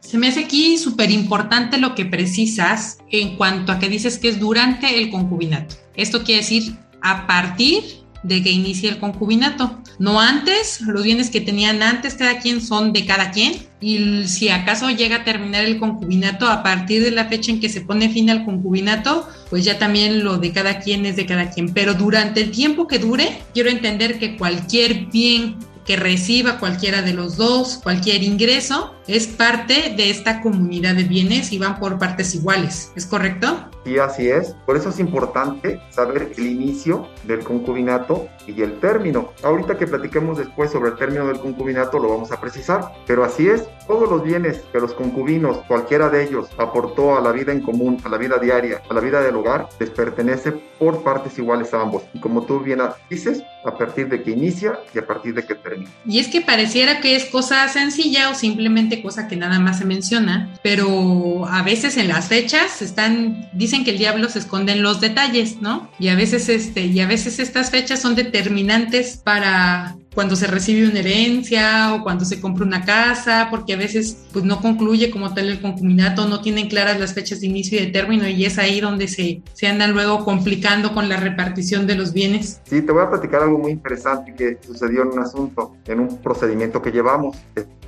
Se 0.00 0.18
me 0.18 0.28
hace 0.28 0.44
aquí 0.44 0.76
súper 0.76 1.10
importante 1.10 1.78
lo 1.78 1.94
que 1.94 2.04
precisas 2.04 2.98
en 3.10 3.36
cuanto 3.36 3.72
a 3.72 3.78
que 3.78 3.88
dices 3.88 4.18
que 4.18 4.28
es 4.28 4.38
durante 4.38 4.98
el 4.98 5.10
concubinato. 5.10 5.76
Esto 5.94 6.22
quiere 6.22 6.40
decir 6.40 6.76
a 7.00 7.26
partir 7.26 8.03
de 8.24 8.42
que 8.42 8.50
inicie 8.50 8.88
el 8.88 8.98
concubinato. 8.98 9.78
No 9.98 10.20
antes, 10.20 10.80
los 10.80 11.04
bienes 11.04 11.30
que 11.30 11.40
tenían 11.40 11.82
antes 11.82 12.14
cada 12.14 12.40
quien 12.40 12.60
son 12.60 12.92
de 12.92 13.06
cada 13.06 13.30
quien 13.30 13.54
y 13.80 14.26
si 14.26 14.48
acaso 14.48 14.90
llega 14.90 15.16
a 15.16 15.24
terminar 15.24 15.64
el 15.64 15.78
concubinato 15.78 16.48
a 16.48 16.62
partir 16.62 17.04
de 17.04 17.10
la 17.10 17.26
fecha 17.26 17.52
en 17.52 17.60
que 17.60 17.68
se 17.68 17.82
pone 17.82 18.08
fin 18.08 18.30
al 18.30 18.44
concubinato, 18.44 19.28
pues 19.50 19.64
ya 19.64 19.78
también 19.78 20.24
lo 20.24 20.38
de 20.38 20.52
cada 20.52 20.80
quien 20.80 21.06
es 21.06 21.16
de 21.16 21.26
cada 21.26 21.50
quien. 21.50 21.72
Pero 21.72 21.94
durante 21.94 22.40
el 22.40 22.50
tiempo 22.50 22.88
que 22.88 22.98
dure, 22.98 23.42
quiero 23.52 23.70
entender 23.70 24.18
que 24.18 24.36
cualquier 24.36 25.06
bien 25.06 25.56
que 25.84 25.96
reciba 25.96 26.58
cualquiera 26.58 27.02
de 27.02 27.12
los 27.12 27.36
dos, 27.36 27.80
cualquier 27.82 28.22
ingreso, 28.22 28.94
es 29.06 29.26
parte 29.26 29.94
de 29.96 30.10
esta 30.10 30.40
comunidad 30.40 30.94
de 30.94 31.04
bienes 31.04 31.52
y 31.52 31.58
van 31.58 31.78
por 31.78 31.98
partes 31.98 32.34
iguales. 32.34 32.92
¿Es 32.96 33.06
correcto? 33.06 33.70
Sí, 33.84 33.98
así 33.98 34.28
es. 34.28 34.56
Por 34.64 34.76
eso 34.76 34.88
es 34.88 34.98
importante 34.98 35.80
saber 35.90 36.32
el 36.36 36.46
inicio 36.46 37.06
del 37.24 37.40
concubinato 37.40 38.28
y 38.46 38.62
el 38.62 38.80
término. 38.80 39.32
Ahorita 39.42 39.76
que 39.76 39.86
platiquemos 39.86 40.38
después 40.38 40.70
sobre 40.70 40.90
el 40.90 40.96
término 40.96 41.26
del 41.26 41.38
concubinato 41.38 41.98
lo 41.98 42.08
vamos 42.08 42.32
a 42.32 42.40
precisar. 42.40 42.92
Pero 43.06 43.24
así 43.24 43.46
es, 43.46 43.64
todos 43.86 44.08
los 44.08 44.24
bienes 44.24 44.62
que 44.72 44.80
los 44.80 44.94
concubinos, 44.94 45.58
cualquiera 45.68 46.08
de 46.08 46.24
ellos, 46.24 46.48
aportó 46.56 47.16
a 47.16 47.20
la 47.20 47.32
vida 47.32 47.52
en 47.52 47.60
común, 47.60 48.00
a 48.04 48.08
la 48.08 48.16
vida 48.16 48.38
diaria, 48.38 48.80
a 48.88 48.94
la 48.94 49.00
vida 49.00 49.20
del 49.20 49.36
hogar, 49.36 49.68
les 49.78 49.90
pertenece 49.90 50.52
por 50.78 51.02
partes 51.02 51.38
iguales 51.38 51.74
a 51.74 51.82
ambos. 51.82 52.04
Y 52.14 52.20
como 52.20 52.44
tú 52.44 52.60
bien 52.60 52.80
dices, 53.10 53.42
a 53.64 53.76
partir 53.76 54.08
de 54.08 54.22
que 54.22 54.30
inicia 54.30 54.78
y 54.94 54.98
a 54.98 55.06
partir 55.06 55.34
de 55.34 55.44
que 55.44 55.54
termina. 55.54 55.90
Y 56.06 56.18
es 56.18 56.28
que 56.28 56.40
pareciera 56.40 57.00
que 57.00 57.16
es 57.16 57.26
cosa 57.26 57.66
sencilla 57.68 58.30
o 58.30 58.34
simplemente 58.34 58.93
cosa 59.02 59.28
que 59.28 59.36
nada 59.36 59.58
más 59.58 59.78
se 59.78 59.84
menciona, 59.84 60.54
pero 60.62 61.46
a 61.46 61.62
veces 61.62 61.96
en 61.96 62.08
las 62.08 62.28
fechas 62.28 62.82
están, 62.82 63.48
dicen 63.52 63.84
que 63.84 63.90
el 63.90 63.98
diablo 63.98 64.28
se 64.28 64.38
esconde 64.38 64.72
en 64.72 64.82
los 64.82 65.00
detalles, 65.00 65.60
¿no? 65.60 65.90
Y 65.98 66.08
a 66.08 66.14
veces 66.14 66.48
este, 66.48 66.86
y 66.86 67.00
a 67.00 67.06
veces 67.06 67.38
estas 67.38 67.70
fechas 67.70 68.00
son 68.00 68.14
determinantes 68.14 69.16
para 69.16 69.96
cuando 70.14 70.36
se 70.36 70.46
recibe 70.46 70.88
una 70.88 71.00
herencia 71.00 71.94
o 71.94 72.02
cuando 72.02 72.24
se 72.24 72.40
compra 72.40 72.64
una 72.64 72.84
casa, 72.84 73.48
porque 73.50 73.74
a 73.74 73.76
veces 73.76 74.24
pues 74.32 74.44
no 74.44 74.60
concluye 74.60 75.10
como 75.10 75.34
tal 75.34 75.48
el 75.48 75.60
concubinato, 75.60 76.26
no 76.26 76.40
tienen 76.40 76.68
claras 76.68 77.00
las 77.00 77.14
fechas 77.14 77.40
de 77.40 77.48
inicio 77.48 77.78
y 77.78 77.86
de 77.86 77.92
término 77.92 78.28
y 78.28 78.44
es 78.44 78.58
ahí 78.58 78.80
donde 78.80 79.08
se, 79.08 79.42
se 79.52 79.66
andan 79.66 79.92
luego 79.92 80.24
complicando 80.24 80.94
con 80.94 81.08
la 81.08 81.16
repartición 81.16 81.86
de 81.86 81.96
los 81.96 82.12
bienes. 82.12 82.60
Sí, 82.64 82.82
te 82.82 82.92
voy 82.92 83.02
a 83.02 83.10
platicar 83.10 83.42
algo 83.42 83.58
muy 83.58 83.72
interesante 83.72 84.34
que 84.34 84.58
sucedió 84.64 85.02
en 85.02 85.08
un 85.08 85.18
asunto, 85.18 85.76
en 85.86 86.00
un 86.00 86.18
procedimiento 86.18 86.80
que 86.80 86.90
llevamos 86.92 87.36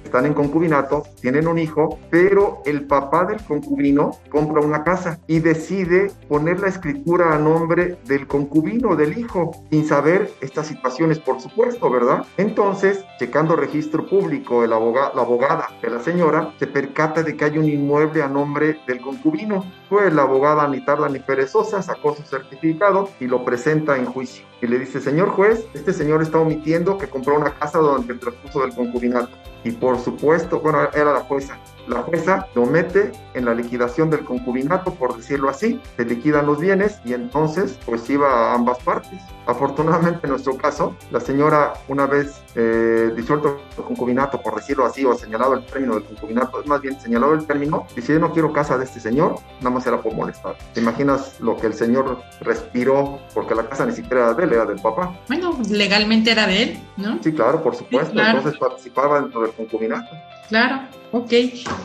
están 0.07 0.25
en 0.25 0.35
concubinato, 0.35 1.03
tienen 1.21 1.47
un 1.47 1.59
hijo, 1.59 1.99
pero 2.11 2.63
el 2.65 2.87
papá 2.87 3.25
del 3.25 3.43
concubino 3.43 4.13
compra 4.31 4.61
una 4.61 4.83
casa 4.83 5.19
y 5.27 5.41
decide 5.41 6.11
poner 6.29 6.61
la 6.61 6.69
escritura 6.69 7.35
a 7.35 7.39
nombre 7.39 7.99
del 8.07 8.27
concubino, 8.27 8.97
del 8.97 9.19
hijo, 9.19 9.51
sin 9.71 9.87
saber 9.87 10.33
estas 10.41 10.69
situaciones, 10.69 11.19
por 11.19 11.41
supuesto, 11.41 11.91
¿verdad? 11.91 12.16
Entonces, 12.37 13.05
checando 13.19 13.57
registro 13.57 14.07
público, 14.07 14.65
el 14.65 14.71
la 14.71 14.77
abogada 14.77 15.69
de 15.83 15.91
la 15.91 16.01
señora 16.01 16.53
se 16.59 16.67
percata 16.67 17.23
de 17.23 17.37
que 17.37 17.45
hay 17.45 17.59
un 17.59 17.69
inmueble 17.69 18.23
a 18.23 18.29
nombre 18.29 18.79
del 18.87 19.01
concubino. 19.01 19.65
Pues 19.89 20.13
la 20.13 20.23
abogada 20.23 20.69
ni 20.69 20.85
tarda 20.85 21.09
ni 21.09 21.19
perezosa 21.21 21.83
sacó 21.83 22.15
su 22.15 22.23
certificado 22.23 23.09
y 23.21 23.27
lo 23.27 23.45
presenta 23.45 23.97
en 23.97 24.07
juicio. 24.07 24.45
Y 24.61 24.67
le 24.67 24.79
dice, 24.79 25.01
señor 25.01 25.31
juez, 25.31 25.67
este 25.75 25.93
señor 25.93 26.23
está 26.23 26.39
omitiendo 26.39 26.99
que 26.99 27.09
compró 27.09 27.37
una 27.37 27.55
casa 27.55 27.79
durante 27.79 28.13
el 28.13 28.21
transcurso 28.21 28.61
del 28.61 28.75
concubinato. 28.75 29.31
Y 29.65 29.73
por 29.73 29.99
supuesto, 29.99 30.61
bueno, 30.61 30.89
era 30.95 31.13
la 31.13 31.21
jueza. 31.21 31.59
La 31.87 32.03
jueza 32.03 32.49
lo 32.55 32.67
mete 32.67 33.13
en 33.35 33.45
la 33.45 33.55
liquidación 33.55 34.11
del 34.11 34.25
concubinato, 34.25 34.95
por 34.95 35.17
decirlo 35.17 35.49
así, 35.49 35.81
se 35.97 36.05
liquidan 36.05 36.47
los 36.47 36.61
bienes 36.61 37.01
y 37.05 37.13
entonces 37.13 37.79
pues 37.85 38.09
iba 38.11 38.51
a 38.51 38.55
ambas 38.55 38.79
partes. 38.79 39.21
Afortunadamente 39.47 40.21
en 40.25 40.31
nuestro 40.31 40.57
caso, 40.57 40.97
la 41.11 41.21
señora 41.21 41.75
una 41.89 42.07
vez 42.07 42.43
eh, 42.55 43.13
disuelto 43.15 43.61
el 43.77 43.85
concubinato, 43.85 44.41
por 44.41 44.57
decirlo 44.57 44.85
así, 44.85 45.05
o 45.05 45.15
señalado 45.15 45.55
el 45.55 45.65
término 45.65 45.95
del 45.95 46.05
concubinato, 46.05 46.61
es 46.61 46.67
más 46.67 46.81
bien 46.81 47.01
señalado 47.01 47.35
el 47.35 47.47
término, 47.47 47.87
dice 47.95 48.15
yo 48.15 48.19
no 48.19 48.33
quiero 48.33 48.53
casa 48.53 48.77
de 48.79 48.85
este 48.85 48.99
señor, 48.99 49.37
nada 49.61 49.71
más 49.71 49.87
era 49.87 50.01
por 50.01 50.15
molestar. 50.15 50.57
¿Te 50.75 50.81
imaginas 50.81 51.41
lo 51.41 51.57
que 51.57 51.69
el 51.69 51.75
señor 51.75 52.21
respiró? 52.41 53.21
Porque 53.35 53.55
la 53.55 53.69
casa 53.69 53.87
ni 53.87 53.93
siquiera 53.93 54.25
era 54.25 54.35
de 54.35 54.45
él, 54.45 54.53
era 54.53 54.67
del 54.67 54.81
papá. 54.81 55.17
Bueno, 55.29 55.57
legalmente 55.71 56.33
era 56.33 56.47
de 56.47 56.63
él, 56.63 56.79
¿no? 56.97 57.19
Sí, 57.23 57.33
claro, 57.33 57.63
por 57.63 57.77
supuesto. 57.77 58.19
Entonces 58.19 58.59
participaba 58.59 59.21
dentro 59.21 59.43
del 59.43 59.53
concubinato. 59.53 60.11
Claro, 60.49 60.81
ok. 61.13 61.33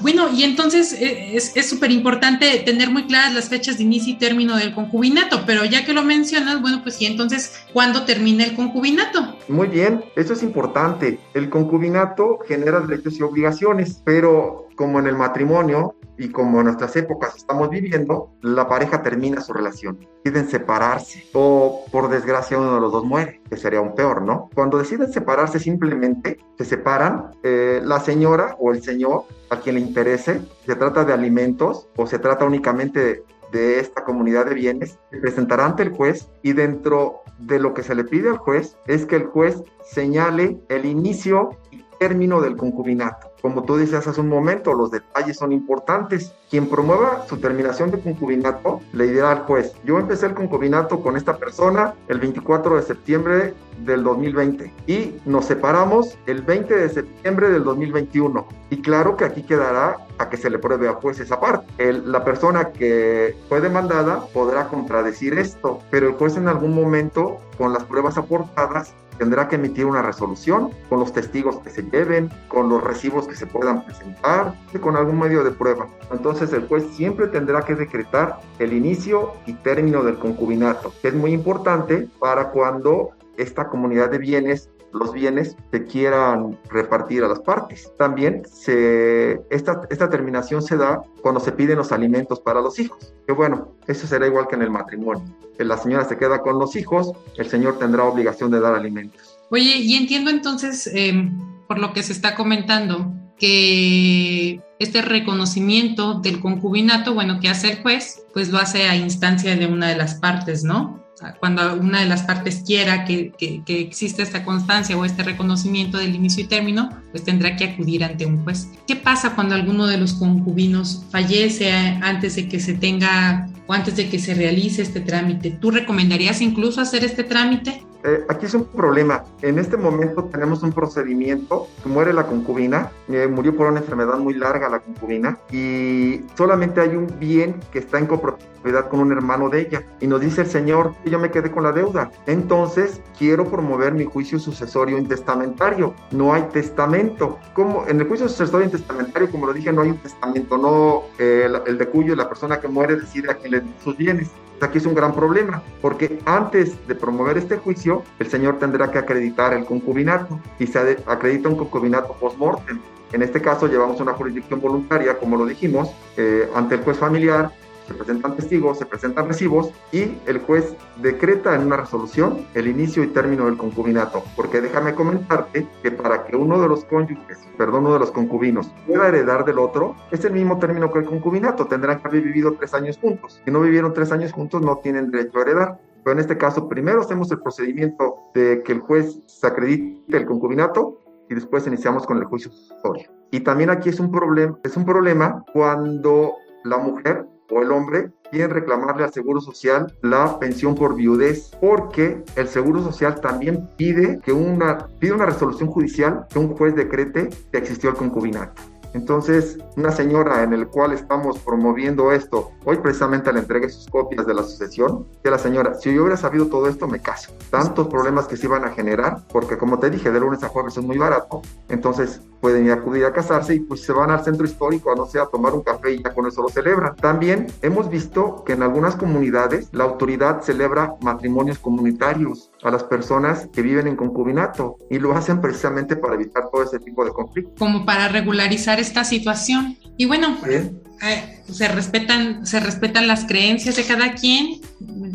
Bueno, 0.02 0.30
y 0.34 0.44
entonces 0.44 0.94
eh, 0.94 1.36
es 1.36 1.70
súper 1.70 1.92
importante 1.92 2.60
tener 2.60 2.90
muy 2.90 3.06
claras 3.06 3.34
las 3.34 3.50
fechas 3.50 3.78
de 3.78 3.84
inicio 3.84 4.14
y 4.14 4.18
término 4.18 4.56
del 4.56 4.74
concubinato, 4.74 5.44
pero 5.46 5.66
ya 5.66 5.86
que 5.86 5.94
lo 5.94 6.04
mencionas, 6.04 6.62
bueno, 6.62 6.82
pues 6.84 6.96
sí, 6.96 7.06
entonces, 7.06 7.64
¿cuándo 7.74 8.04
termina 8.04 8.44
el 8.44 8.56
concubinato? 8.56 9.36
Muy 9.48 9.68
bien, 9.68 10.04
eso 10.16 10.34
es 10.34 10.44
importante. 10.44 11.20
El 11.34 11.50
concubinato 11.50 12.40
genera 12.48 12.80
derechos 12.82 13.18
y 13.18 13.24
obligaciones, 13.24 14.02
pero 14.04 14.68
como 14.76 15.00
en 15.00 15.08
el 15.08 15.16
matrimonio, 15.16 15.96
y 16.22 16.30
como 16.30 16.60
en 16.60 16.66
nuestras 16.66 16.96
épocas 16.96 17.36
estamos 17.36 17.72
viviendo, 17.72 18.30
la 18.42 18.68
pareja 18.68 19.02
termina 19.02 19.42
su 19.42 19.54
relación, 19.54 20.08
deciden 20.24 20.48
separarse 20.48 21.26
o 21.34 21.84
por 21.92 22.10
desgracia 22.10 22.60
uno 22.60 22.76
de 22.76 22.80
los 22.80 22.92
dos 22.92 23.04
muere, 23.04 23.42
que 23.50 23.58
sería 23.58 23.82
un 23.82 23.96
peor, 23.96 24.22
¿no? 24.22 24.52
Cuando 24.54 24.78
deciden 24.78 25.12
separarse 25.12 25.58
simplemente 25.58 26.38
se 26.60 26.66
separan, 26.66 27.32
eh, 27.42 27.82
la 27.84 28.00
señora 28.00 28.56
o 28.60 28.72
el 28.72 28.84
señor 28.84 29.24
a 29.50 29.60
quien 29.60 29.76
le 29.76 29.82
interese, 29.82 30.42
se 30.64 30.76
trata 30.76 31.06
de 31.06 31.14
alimentos 31.14 31.90
o 31.98 32.06
se 32.06 32.20
trata 32.20 32.46
únicamente 32.46 33.24
de 33.52 33.80
esta 33.80 34.04
comunidad 34.04 34.46
de 34.46 34.54
bienes, 34.54 35.00
se 35.10 35.18
presentará 35.18 35.66
ante 35.66 35.82
el 35.82 35.90
juez 35.90 36.30
y 36.44 36.54
dentro 36.54 37.22
de 37.40 37.58
lo 37.58 37.74
que 37.74 37.82
se 37.82 37.96
le 37.96 38.04
pide 38.04 38.30
al 38.30 38.38
juez 38.38 38.78
es 38.86 39.08
que 39.08 39.16
el 39.16 39.26
juez 39.26 39.64
señale 39.84 40.60
el 40.70 40.86
inicio 40.86 41.58
y 41.72 41.81
término 42.02 42.42
del 42.42 42.58
concubinato. 42.58 43.32
Como 43.44 43.64
tú 43.64 43.78
dices 43.78 44.08
hace 44.08 44.20
un 44.20 44.28
momento, 44.28 44.74
los 44.74 44.90
detalles 44.90 45.38
son 45.38 45.52
importantes. 45.52 46.34
Quien 46.50 46.68
promueva 46.68 47.28
su 47.30 47.38
terminación 47.38 47.92
de 47.92 48.00
concubinato 48.00 48.82
le 48.92 49.06
dirá 49.06 49.32
al 49.32 49.42
juez, 49.42 49.74
yo 49.86 50.00
empecé 50.00 50.26
el 50.26 50.34
concubinato 50.34 51.00
con 51.02 51.16
esta 51.16 51.38
persona 51.38 51.94
el 52.08 52.20
24 52.20 52.78
de 52.78 52.82
septiembre 52.82 53.54
del 53.86 54.04
2020 54.04 54.74
y 54.88 55.16
nos 55.26 55.46
separamos 55.46 56.18
el 56.26 56.42
20 56.42 56.76
de 56.76 56.90
septiembre 56.90 57.52
del 57.52 57.64
2021. 57.64 58.48
Y 58.72 58.82
claro 58.82 59.16
que 59.16 59.26
aquí 59.26 59.44
quedará 59.44 59.98
a 60.18 60.30
que 60.30 60.38
se 60.38 60.50
le 60.50 60.58
pruebe 60.58 60.88
a 60.88 60.94
juez 60.94 61.20
esa 61.20 61.40
parte. 61.40 61.94
la 61.94 62.24
persona 62.24 62.72
que 62.72 63.36
fue 63.48 63.62
demandada 63.62 64.26
podrá 64.34 64.68
contradecir 64.70 65.38
esto, 65.38 65.80
pero 65.92 66.08
el 66.08 66.14
juez 66.14 66.36
en 66.36 66.48
algún 66.48 66.74
momento, 66.74 67.38
con 67.60 67.74
las 67.74 67.84
pruebas 67.84 68.18
aportadas, 68.18 68.96
tendrá 69.18 69.48
que 69.48 69.56
emitir 69.56 69.86
una 69.86 70.02
resolución 70.02 70.72
con 70.90 71.00
los 71.00 71.14
testigos 71.14 71.58
que 71.60 71.70
se 71.70 71.84
lleven, 71.84 72.30
con 72.48 72.70
los 72.70 72.84
recibos 72.84 73.28
que 73.28 73.36
se 73.36 73.46
puedan 73.46 73.86
presentar, 73.86 74.56
con 74.80 74.96
algún 74.96 75.20
medio 75.20 75.44
de 75.44 75.52
prueba. 75.52 75.88
Entonces 76.12 76.52
el 76.54 76.68
juez 76.68 76.86
siempre 76.94 77.28
tendrá 77.28 77.64
que 77.64 77.76
decretar 77.76 78.40
el 78.60 78.74
inicio 78.74 79.34
y 79.46 79.54
término 79.54 80.04
del 80.04 80.18
concubinato, 80.18 80.94
que 81.02 81.10
es 81.10 81.14
muy 81.14 81.34
importante 81.34 82.08
para 82.20 82.50
cuando 82.52 83.12
esta 83.38 83.68
comunidad 83.68 84.10
de 84.10 84.18
bienes 84.18 84.70
los 84.94 85.14
bienes 85.14 85.56
se 85.72 85.86
quieran 85.86 86.58
repartir 86.70 87.24
a 87.24 87.28
las 87.28 87.40
partes. 87.40 87.92
También 87.98 88.44
se, 88.46 89.42
esta, 89.50 89.82
esta 89.90 90.10
terminación 90.10 90.62
se 90.62 90.78
da 90.78 91.02
cuando 91.22 91.40
se 91.40 91.52
piden 91.52 91.78
los 91.78 91.92
alimentos 91.92 92.40
para 92.40 92.62
los 92.62 92.80
hijos. 92.80 93.14
Que 93.26 93.34
bueno, 93.34 93.76
eso 93.88 94.08
será 94.08 94.28
igual 94.28 94.48
que 94.48 94.56
en 94.56 94.64
el 94.64 94.70
matrimonio. 94.70 95.24
Que 95.58 95.64
la 95.64 95.78
señora 95.78 96.06
se 96.06 96.18
queda 96.18 96.42
con 96.42 96.60
los 96.60 96.76
hijos, 96.76 97.12
el 97.38 97.48
señor 97.48 97.80
tendrá 97.80 98.04
obligación 98.04 98.52
de 98.52 98.60
dar 98.60 98.76
alimentos. 98.76 99.38
Oye, 99.50 99.78
y 99.78 99.96
entiendo 99.96 100.30
entonces, 100.30 100.90
em, 100.94 101.38
por 101.68 101.78
lo 101.78 101.94
que 101.94 102.04
se 102.04 102.14
está 102.14 102.36
comentando, 102.36 103.12
que 103.38 104.62
este 104.78 105.02
reconocimiento 105.02 106.16
del 106.16 106.40
concubinato, 106.40 107.16
bueno, 107.16 107.40
que 107.40 107.50
hace 107.50 107.72
el 107.72 107.82
juez, 107.82 108.24
pues 108.34 108.50
lo 108.50 108.60
hace 108.60 108.84
a 108.88 108.96
instancia 108.96 109.56
de 109.56 109.66
una 109.66 109.90
de 109.90 109.96
las 109.96 110.16
partes, 110.16 110.64
¿no? 110.64 111.01
Cuando 111.40 111.76
una 111.76 112.00
de 112.02 112.08
las 112.08 112.24
partes 112.24 112.64
quiera 112.66 113.06
que, 113.06 113.32
que, 113.38 113.64
que, 113.64 113.80
exista 113.80 114.24
esta 114.24 114.44
constancia 114.44 114.98
o 114.98 115.06
este 115.06 115.24
reconocimiento 115.24 115.98
del 115.98 116.16
inicio 116.16 116.44
y 116.44 116.48
término, 116.48 116.90
pues 117.12 117.24
tendrá 117.24 117.56
que 117.56 117.66
acudir 117.66 118.04
ante 118.04 118.26
un 118.26 118.44
juez. 118.44 118.68
¿Qué 118.88 118.96
pasa 118.96 119.36
cuando 119.36 119.56
alguno 119.56 119.88
de 119.88 119.98
los 119.98 120.14
concubinos 120.14 121.04
fallece 121.12 121.72
antes 121.72 122.36
de 122.36 122.48
que 122.48 122.60
se 122.60 122.74
tenga 122.74 123.50
o 123.68 123.74
antes 123.74 123.96
de 123.96 124.10
que 124.10 124.20
se 124.20 124.34
realice 124.34 124.82
este 124.82 125.00
trámite? 125.00 125.52
¿Tú 125.52 125.72
recomendarías 125.72 126.42
incluso 126.42 126.82
hacer 126.82 127.04
este 127.04 127.24
trámite? 127.24 127.84
Eh, 128.04 128.26
aquí 128.30 128.46
es 128.46 128.54
un 128.54 128.66
problema. 128.66 129.24
En 129.42 129.60
este 129.60 129.78
momento 129.78 130.26
tenemos 130.26 130.64
un 130.64 130.72
procedimiento 130.72 131.68
muere 131.86 132.14
la 132.14 132.26
concubina, 132.26 132.92
eh, 133.10 133.28
murió 133.28 133.56
por 133.56 133.68
una 133.68 133.80
enfermedad 133.80 134.18
muy 134.18 134.34
larga 134.34 134.70
la 134.70 134.80
concubina 134.80 135.38
y 135.52 136.22
solamente 136.36 136.82
hay 136.82 136.96
un 136.96 137.08
bien 137.20 137.60
que 137.72 137.80
está 137.80 138.00
en 138.00 138.08
copropiedad 138.08 138.88
con 138.90 139.00
un 139.00 139.12
hermano 139.12 139.50
de 139.50 139.62
ella 139.62 139.84
y 140.00 140.08
nos 140.08 140.22
dice 140.22 140.42
el 140.42 140.48
señor 140.48 140.94
yo 141.06 141.20
me 141.20 141.32
quedé 141.32 141.52
con 141.52 141.64
la 141.64 141.72
deuda. 141.72 142.12
Entonces 142.26 143.02
quiero 143.18 143.46
promover 143.46 143.94
mi 143.94 144.06
juicio 144.06 144.40
sucesorio 144.40 144.98
intestamentario. 144.98 145.94
No 146.12 146.34
hay 146.34 146.44
testamento. 146.44 147.38
Como 147.54 147.86
en 147.88 148.00
el 148.00 148.08
juicio 148.08 148.28
sucesorio 148.30 148.66
intestamentario, 148.66 149.30
como 149.30 149.48
lo 149.48 149.54
dije, 149.54 149.72
no 149.72 149.82
hay 149.82 149.90
un 149.90 149.98
testamento. 149.98 150.58
No 150.58 151.04
eh, 151.20 151.44
el, 151.46 151.62
el 151.66 151.78
de 151.78 151.88
cuyo 151.88 152.16
la 152.16 152.30
persona 152.30 152.60
que 152.60 152.68
muere 152.68 152.96
decide 152.96 153.32
a 153.32 153.36
quién 153.36 153.52
le 153.52 153.64
sus 153.84 153.98
bienes 153.98 154.30
aquí 154.66 154.78
es 154.78 154.86
un 154.86 154.94
gran 154.94 155.14
problema, 155.14 155.62
porque 155.82 156.20
antes 156.26 156.76
de 156.88 156.96
promover 156.96 157.38
este 157.38 157.58
juicio, 157.58 158.04
el 158.20 158.28
señor 158.28 158.60
tendrá 158.60 158.92
que 158.92 158.98
acreditar 158.98 159.54
el 159.54 159.66
concubinato 159.66 160.40
y 160.60 160.68
se 160.68 160.98
acredita 161.06 161.50
un 161.50 161.56
concubinato 161.56 162.14
post-mortem. 162.14 162.80
En 163.14 163.22
este 163.22 163.42
caso 163.42 163.68
llevamos 163.68 164.00
una 164.00 164.14
jurisdicción 164.14 164.62
voluntaria, 164.62 165.18
como 165.18 165.36
lo 165.36 165.46
dijimos, 165.46 165.92
eh, 166.16 166.50
ante 166.56 166.76
el 166.76 166.82
juez 166.82 166.98
familiar 166.98 167.52
se 167.92 167.98
presentan 167.98 168.36
testigos, 168.36 168.78
se 168.78 168.86
presentan 168.86 169.28
recibos 169.28 169.72
y 169.92 170.18
el 170.26 170.40
juez 170.40 170.76
decreta 171.02 171.56
en 171.56 171.64
una 171.64 171.78
resolución 171.78 172.46
el 172.54 172.68
inicio 172.68 173.04
y 173.04 173.08
término 173.08 173.46
del 173.46 173.58
concubinato. 173.58 174.24
Porque 174.36 174.62
déjame 174.62 174.96
comentarte 174.96 175.68
que 175.84 175.92
para 175.92 176.26
que 176.26 176.36
uno 176.36 176.62
de 176.62 176.68
los 176.68 176.86
cónyuges, 176.86 177.40
perdón, 177.58 177.86
uno 177.86 177.94
de 177.94 178.00
los 178.00 178.12
concubinos 178.12 178.72
pueda 178.88 179.08
heredar 179.08 179.44
del 179.46 179.60
otro, 179.60 179.96
es 180.12 180.24
el 180.24 180.34
mismo 180.34 180.58
término 180.60 180.92
que 180.92 181.00
el 181.00 181.06
concubinato. 181.06 181.68
Tendrán 181.68 182.00
que 182.00 182.08
haber 182.08 182.22
vivido 182.22 182.54
tres 182.54 182.74
años 182.74 182.98
juntos. 182.98 183.42
Si 183.44 183.52
no 183.52 183.62
vivieron 183.62 183.94
tres 183.94 184.12
años 184.12 184.32
juntos, 184.32 184.62
no 184.62 184.78
tienen 184.78 185.12
derecho 185.12 185.40
a 185.40 185.42
heredar. 185.42 185.80
Pero 186.04 186.14
en 186.14 186.20
este 186.20 186.38
caso, 186.38 186.68
primero 186.68 187.02
hacemos 187.02 187.32
el 187.32 187.40
procedimiento 187.40 188.18
de 188.34 188.64
que 188.64 188.72
el 188.72 188.80
juez 188.80 189.20
se 189.28 189.48
acredite 189.48 190.18
el 190.18 190.26
concubinato 190.26 190.98
y 191.30 191.36
después 191.36 191.68
iniciamos 191.68 192.06
con 192.06 192.18
el 192.18 192.24
juicio 192.26 192.52
sucesorio. 192.52 193.10
Y 193.32 193.42
también 193.42 193.70
aquí 193.70 193.90
es 193.90 194.00
un 194.00 194.12
problema, 194.12 194.58
es 194.64 194.76
un 194.76 194.86
problema 194.86 195.46
cuando 195.54 196.34
la 196.64 196.78
mujer 196.78 197.26
o 197.52 197.62
el 197.62 197.72
hombre 197.72 198.12
quieren 198.32 198.50
reclamarle 198.50 199.04
al 199.04 199.14
Seguro 199.14 199.42
Social 199.42 199.94
la 200.02 200.40
pensión 200.40 200.74
por 200.74 200.96
viudez, 200.96 201.52
porque 201.60 202.24
el 202.36 202.48
Seguro 202.48 202.82
Social 202.82 203.20
también 203.20 203.70
pide 203.78 204.20
que 204.24 204.32
una, 204.32 204.88
pide 205.00 205.12
una 205.12 205.26
resolución 205.26 205.70
judicial 205.70 206.26
que 206.30 206.40
un 206.40 206.56
juez 206.56 206.76
decrete 206.76 207.30
que 207.52 207.58
existió 207.58 207.90
el 207.90 207.96
concubinato. 207.98 208.62
Entonces, 208.94 209.58
una 209.78 209.92
señora 209.92 210.44
en 210.44 210.54
el 210.54 210.68
cual 210.68 210.92
estamos 210.92 211.40
promoviendo 211.40 212.12
esto, 212.12 212.52
hoy 212.66 212.78
precisamente 212.78 213.32
le 213.32 213.40
entregué 213.40 213.70
sus 213.70 213.88
copias 213.88 214.26
de 214.26 214.34
la 214.34 214.44
sucesión, 214.44 215.08
que 215.24 215.30
la 215.30 215.38
señora, 215.38 215.76
si 215.76 215.94
yo 215.94 216.02
hubiera 216.02 216.18
sabido 216.18 216.48
todo 216.48 216.68
esto, 216.68 216.88
me 216.88 217.00
caso. 217.00 217.32
Tantos 217.50 217.88
problemas 217.88 218.28
que 218.28 218.36
se 218.36 218.48
iban 218.48 218.66
a 218.66 218.72
generar, 218.72 219.26
porque 219.32 219.58
como 219.58 219.80
te 219.80 219.90
dije, 219.90 220.12
de 220.12 220.20
lunes 220.20 220.44
a 220.44 220.50
jueves 220.50 220.78
es 220.78 220.84
muy 220.84 220.98
barato, 220.98 221.42
entonces 221.70 222.22
pueden 222.42 222.70
acudir 222.72 223.06
a 223.06 223.14
casarse 223.14 223.56
y 223.56 223.60
pues 223.60 223.82
se 223.82 223.94
van 223.94 224.10
al 224.10 224.24
centro 224.24 224.46
histórico 224.46 224.92
a 224.92 224.96
no 224.96 225.06
sé, 225.06 225.20
a 225.20 225.28
tomar 225.28 225.54
un 225.54 225.62
café 225.62 225.94
y 225.94 226.04
ya 226.04 226.14
con 226.14 226.28
eso 226.28 226.42
lo 226.42 226.50
celebran. 226.50 226.96
También 226.96 227.48
hemos 227.62 227.90
visto 227.90 228.44
que 228.44 228.54
en 228.54 228.64
algunas 228.64 228.96
comunidades 228.96 229.70
la 229.72 229.84
autoridad 229.84 230.42
celebra 230.42 230.96
matrimonios 231.02 231.60
comunitarios 231.60 232.52
a 232.64 232.72
las 232.72 232.84
personas 232.84 233.48
que 233.54 233.62
viven 233.62 233.88
en 233.88 233.96
concubinato 233.96 234.78
y 234.90 235.00
lo 235.00 235.16
hacen 235.16 235.40
precisamente 235.40 235.96
para 235.96 236.16
evitar 236.16 236.50
todo 236.52 236.64
ese 236.64 236.80
tipo 236.80 237.06
de 237.06 237.12
conflictos. 237.12 237.54
Como 237.58 237.86
para 237.86 238.08
regularizar 238.08 238.80
esta 238.80 239.04
situación. 239.04 239.78
Y 239.98 240.06
bueno, 240.06 240.36
eh, 240.50 241.42
se, 241.52 241.68
respetan, 241.68 242.46
se 242.46 242.60
respetan 242.60 243.08
las 243.08 243.26
creencias 243.26 243.76
de 243.76 243.84
cada 243.84 244.14
quien, 244.16 244.62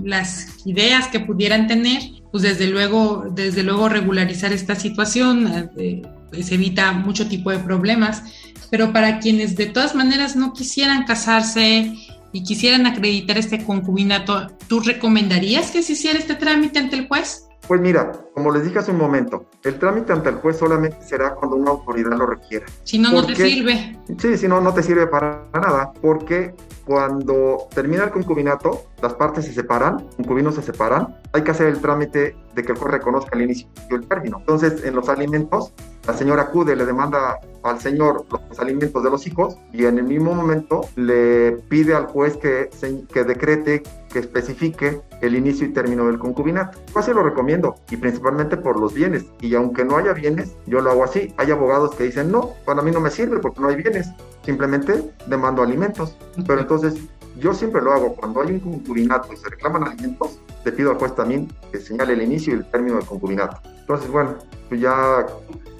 las 0.05 0.67
ideas 0.67 1.09
que 1.09 1.21
pudieran 1.21 1.67
tener, 1.67 2.03
pues 2.31 2.43
desde 2.43 2.69
luego, 2.69 3.27
desde 3.33 3.63
luego 3.63 3.89
regularizar 3.89 4.53
esta 4.53 4.75
situación 4.75 5.71
eh, 5.77 6.03
se 6.33 6.55
evita 6.55 6.93
mucho 6.93 7.29
tipo 7.29 7.51
de 7.51 7.59
problemas, 7.59 8.23
pero 8.71 8.93
para 8.93 9.19
quienes 9.19 9.57
de 9.57 9.67
todas 9.67 9.95
maneras 9.95 10.37
no 10.37 10.53
quisieran 10.53 11.05
casarse 11.05 11.95
y 12.33 12.43
quisieran 12.43 12.87
acreditar 12.87 13.39
este 13.39 13.65
concubinato, 13.65 14.49
¿tú 14.69 14.81
recomendarías 14.81 15.71
que 15.71 15.83
se 15.83 15.93
hiciera 15.93 16.19
este 16.19 16.35
trámite 16.35 16.79
ante 16.79 16.97
el 16.97 17.09
juez? 17.09 17.46
Pues 17.69 17.81
mira, 17.81 18.13
como 18.35 18.53
les 18.53 18.65
dije 18.65 18.79
hace 18.79 18.93
un 18.93 18.99
momento, 18.99 19.47
el 19.65 19.79
trámite 19.79 20.13
ante 20.13 20.29
el 20.29 20.37
juez 20.37 20.57
solamente 20.57 21.03
será 21.03 21.35
cuando 21.35 21.57
una 21.57 21.73
autoridad 21.73 22.13
lo 22.13 22.27
requiera. 22.27 22.67
Si 22.85 22.99
no, 22.99 23.11
no 23.11 23.27
te 23.27 23.35
sirve. 23.35 23.99
Sí, 24.19 24.37
si 24.37 24.47
no, 24.47 24.61
no 24.61 24.73
te 24.73 24.85
sirve 24.85 25.09
para 25.09 25.49
nada, 25.53 25.93
porque 26.01 26.55
cuando 26.85 27.67
termina 27.75 28.05
el 28.05 28.11
concubinato, 28.11 28.85
las 29.03 29.15
partes 29.15 29.47
se 29.47 29.53
separan, 29.53 30.07
concubinos 30.17 30.55
se 30.55 30.63
separan, 30.63 31.17
hay 31.33 31.43
que 31.43 31.51
hacer 31.51 31.67
el 31.67 31.81
trámite 31.81 32.37
de 32.55 32.63
que 32.63 32.73
el 32.73 32.79
juez 32.79 32.93
reconozca 32.93 33.37
el 33.37 33.43
inicio 33.43 33.69
y 33.91 33.95
el 33.95 34.07
término. 34.07 34.39
Entonces, 34.39 34.85
en 34.85 34.95
los 34.95 35.09
alimentos, 35.09 35.73
la 36.07 36.15
señora 36.15 36.43
acude, 36.43 36.77
le 36.77 36.87
demanda 36.87 37.41
al 37.65 37.81
señor 37.81 38.25
los 38.31 38.61
alimentos 38.61 39.03
de 39.03 39.11
los 39.11 39.27
hijos 39.27 39.59
y 39.73 39.87
en 39.87 39.99
el 39.99 40.05
mismo 40.05 40.33
momento 40.35 40.83
le 40.95 41.53
pide 41.69 41.95
al 41.95 42.07
juez 42.07 42.37
que, 42.37 42.71
que 43.13 43.25
decrete, 43.25 43.83
que 44.17 44.21
especifique 44.21 45.03
el 45.21 45.37
inicio 45.37 45.67
y 45.67 45.75
término 45.75 46.07
del 46.07 46.19
concubinato. 46.19 46.79
Yo 46.95 47.01
así 47.01 47.13
lo 47.13 47.23
recomiendo 47.23 47.75
y 47.91 47.99
principalmente 47.99 48.57
por 48.57 48.81
los 48.81 48.95
bienes. 48.95 49.27
Y 49.43 49.55
aunque 49.55 49.85
no 49.85 49.99
haya 49.99 50.15
bienes, 50.15 50.57
yo 50.67 50.81
lo 50.81 50.91
hago 50.91 51.05
así. 51.05 51.35
Hay 51.37 51.51
abogados 51.51 51.95
que 51.95 52.05
dicen, 52.05 52.33
no, 52.33 52.55
para 52.65 52.81
mí 52.81 52.91
no 52.91 53.01
me 53.01 53.11
sirve 53.11 53.39
porque 53.41 53.61
no 53.61 53.69
hay 53.69 53.77
bienes. 53.77 54.09
Simplemente 54.43 55.13
demando 55.27 55.63
alimentos. 55.63 56.17
Pero 56.47 56.61
entonces 56.61 56.95
yo 57.39 57.53
siempre 57.53 57.83
lo 57.83 57.93
hago. 57.93 58.15
Cuando 58.15 58.41
hay 58.41 58.53
un 58.53 58.61
concubinato 58.61 59.35
y 59.35 59.37
se 59.37 59.51
reclaman 59.51 59.85
alimentos, 59.85 60.41
le 60.65 60.73
pido 60.73 60.93
al 60.93 60.97
juez 60.97 61.15
también 61.15 61.53
que 61.71 61.79
señale 61.79 62.15
el 62.15 62.23
inicio 62.23 62.55
y 62.55 62.57
el 62.57 62.71
término 62.71 62.97
del 62.97 63.05
concubinato. 63.05 63.61
Entonces, 63.81 64.11
bueno, 64.11 64.37
pues 64.71 64.81
ya 64.81 65.27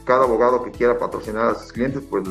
cada 0.05 0.25
abogado 0.25 0.63
que 0.63 0.73
quiera 0.73 0.99
patrocinar 0.99 1.47
a 1.47 1.55
sus 1.55 1.73
clientes, 1.73 2.03
pues 2.11 2.29